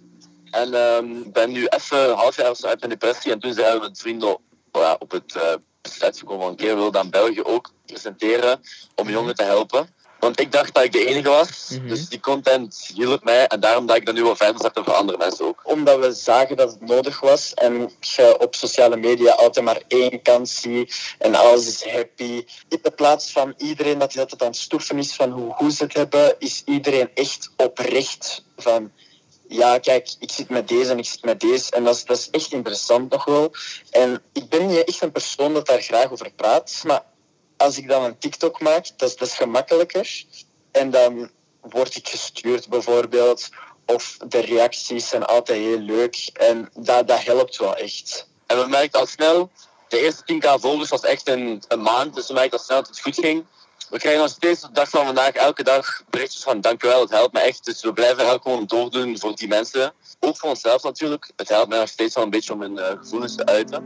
En 0.51 0.69
uh, 0.69 1.33
ben 1.33 1.53
nu 1.53 1.67
even 1.67 2.11
een 2.11 2.17
half 2.17 2.37
jaar 2.37 2.47
uit 2.47 2.79
mijn 2.79 2.91
depressie 2.91 3.33
en 3.33 3.39
toen 3.39 3.53
zijn 3.53 3.75
we 3.75 3.81
met 3.81 3.99
vrienden 3.99 4.39
ja, 4.73 4.97
op 4.99 5.11
het 5.11 5.35
uh, 5.37 5.43
besluit 5.83 6.19
gekomen 6.19 6.43
van 6.43 6.51
een 6.51 6.57
keer 6.57 6.77
wil 6.77 6.91
dan 6.91 7.11
België 7.11 7.43
ook 7.43 7.73
presenteren 7.87 8.61
om 8.95 9.11
jongeren 9.11 9.37
te 9.37 9.45
helpen. 9.45 9.89
Want 10.25 10.41
ik 10.41 10.53
dacht 10.53 10.75
dat 10.75 10.85
ik 10.85 10.93
de 10.93 11.07
enige 11.07 11.29
was. 11.29 11.69
Mhm. 11.71 11.89
Dus 11.89 12.09
die 12.09 12.21
content 12.21 12.91
hielp 12.95 13.25
mij. 13.25 13.47
En 13.47 13.61
daarom 13.61 13.87
dat 13.87 13.97
ik 13.97 14.07
dat 14.07 14.15
nu 14.15 14.23
wel 14.23 14.37
verder 14.37 14.61
zette 14.61 14.85
voor 14.85 14.93
andere 14.93 15.19
mensen 15.19 15.45
ook. 15.45 15.61
Omdat 15.63 15.99
we 15.99 16.13
zagen 16.13 16.57
dat 16.57 16.71
het 16.71 16.81
nodig 16.81 17.21
was. 17.21 17.55
En 17.55 17.91
je 18.01 18.39
op 18.39 18.55
sociale 18.55 18.97
media 18.97 19.33
altijd 19.33 19.65
maar 19.65 19.83
één 19.89 20.23
kant 20.23 20.49
ziet. 20.49 21.15
En 21.19 21.35
alles 21.35 21.67
is 21.67 21.93
happy. 21.93 22.45
In 22.69 22.81
plaats 22.97 23.33
van 23.33 23.55
iedereen 23.57 23.99
dat 23.99 24.19
altijd 24.19 24.43
aan 24.43 24.49
het 24.49 24.57
stoeven 24.57 24.99
is 24.99 25.15
van 25.15 25.31
hoe 25.31 25.53
goed 25.53 25.75
ze 25.75 25.85
het 25.85 25.95
hebben, 25.95 26.35
is 26.39 26.63
iedereen 26.65 27.11
echt 27.15 27.51
oprecht 27.57 28.45
van 28.57 28.93
ja, 29.49 29.79
kijk, 29.79 30.15
ik 30.19 30.31
zit 30.31 30.49
met 30.49 30.69
deze 30.69 30.91
en 30.91 30.99
ik 30.99 31.07
zit 31.07 31.25
met 31.25 31.41
deze. 31.41 31.71
En 31.71 31.85
dat 31.85 31.95
is, 31.95 32.05
dat 32.05 32.19
is 32.19 32.31
echt 32.31 32.53
interessant 32.53 33.11
nog 33.11 33.25
wel. 33.25 33.53
En 33.91 34.23
ik 34.33 34.49
ben 34.49 34.67
niet 34.67 34.85
echt 34.85 35.03
een 35.03 35.13
persoon 35.13 35.55
dat 35.55 35.67
daar 35.67 35.83
graag 35.83 36.11
over 36.11 36.33
praat. 36.33 36.83
Maar 36.87 37.03
als 37.57 37.79
ik 37.79 37.89
dan 37.89 38.05
een 38.05 38.19
TikTok 38.19 38.61
maak, 38.61 38.89
dat 38.97 39.09
is, 39.09 39.17
dat 39.17 39.29
is 39.29 39.35
gemakkelijker. 39.35 40.25
En 40.71 40.91
dan 40.91 41.31
word 41.61 41.97
ik 41.97 42.09
gestuurd 42.09 42.69
bijvoorbeeld. 42.69 43.49
Of 43.87 44.17
de 44.27 44.41
reacties 44.41 45.09
zijn 45.09 45.25
altijd 45.25 45.59
heel 45.59 45.79
leuk. 45.79 46.31
En 46.33 46.71
dat, 46.75 47.09
dat 47.09 47.25
helpt 47.25 47.57
wel 47.57 47.77
echt. 47.77 48.29
En 48.47 48.61
we 48.61 48.69
merkten 48.69 49.01
al 49.01 49.07
snel, 49.07 49.51
de 49.89 49.99
eerste 49.99 50.35
10k 50.35 50.61
volgers 50.61 50.91
was 50.91 51.03
echt 51.03 51.29
een, 51.29 51.63
een 51.69 51.83
maand. 51.83 52.15
Dus 52.15 52.27
we 52.27 52.35
merkten 52.35 52.59
al 52.59 52.65
snel 52.65 52.79
dat 52.79 52.89
het 52.89 53.01
goed 53.01 53.15
ging. 53.15 53.45
We 53.91 53.99
krijgen 53.99 54.21
nog 54.23 54.31
steeds 54.31 54.61
de 54.61 54.73
dag 54.73 54.89
van 54.89 55.05
vandaag 55.05 55.33
elke 55.33 55.63
dag 55.63 56.03
berichtjes 56.11 56.43
van 56.43 56.61
dankjewel, 56.61 57.01
het 57.01 57.11
helpt 57.11 57.33
me 57.33 57.41
echt. 57.41 57.65
Dus 57.65 57.83
we 57.83 57.93
blijven 57.93 58.33
ook 58.33 58.43
gewoon 58.43 58.67
doordoen 58.67 59.19
voor 59.19 59.35
die 59.35 59.49
mensen. 59.49 59.93
Ook 60.21 60.37
voor 60.37 60.49
onszelf 60.49 60.83
natuurlijk. 60.83 61.31
Het 61.37 61.49
helpt 61.49 61.69
mij 61.69 61.79
nog 61.79 61.89
steeds 61.89 62.15
wel 62.15 62.25
een 62.25 62.31
beetje 62.31 62.53
om 62.53 62.59
mijn 62.59 62.77
uh, 62.77 62.87
gevoelens 62.87 63.37
te 63.37 63.45
uiten. 63.45 63.85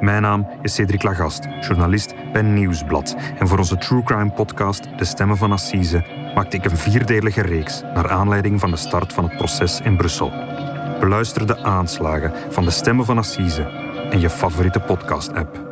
Mijn 0.00 0.22
naam 0.22 0.48
is 0.62 0.74
Cedric 0.74 1.02
Lagast, 1.02 1.46
journalist 1.60 2.14
bij 2.32 2.42
Nieuwsblad. 2.42 3.16
En 3.38 3.48
voor 3.48 3.58
onze 3.58 3.78
True 3.78 4.02
Crime 4.02 4.30
podcast 4.30 4.88
De 4.98 5.04
Stemmen 5.04 5.36
van 5.36 5.52
Assise 5.52 6.21
maakte 6.34 6.56
ik 6.56 6.64
een 6.64 6.76
vierdelige 6.76 7.42
reeks 7.42 7.82
naar 7.94 8.10
aanleiding 8.10 8.60
van 8.60 8.70
de 8.70 8.76
start 8.76 9.12
van 9.12 9.24
het 9.24 9.36
proces 9.36 9.80
in 9.80 9.96
Brussel. 9.96 10.32
Beluister 11.00 11.46
de 11.46 11.62
aanslagen 11.62 12.32
van 12.52 12.64
De 12.64 12.70
Stemmen 12.70 13.04
van 13.04 13.18
Assise 13.18 13.62
en 14.10 14.20
je 14.20 14.30
favoriete 14.30 14.80
podcast-app. 14.80 15.71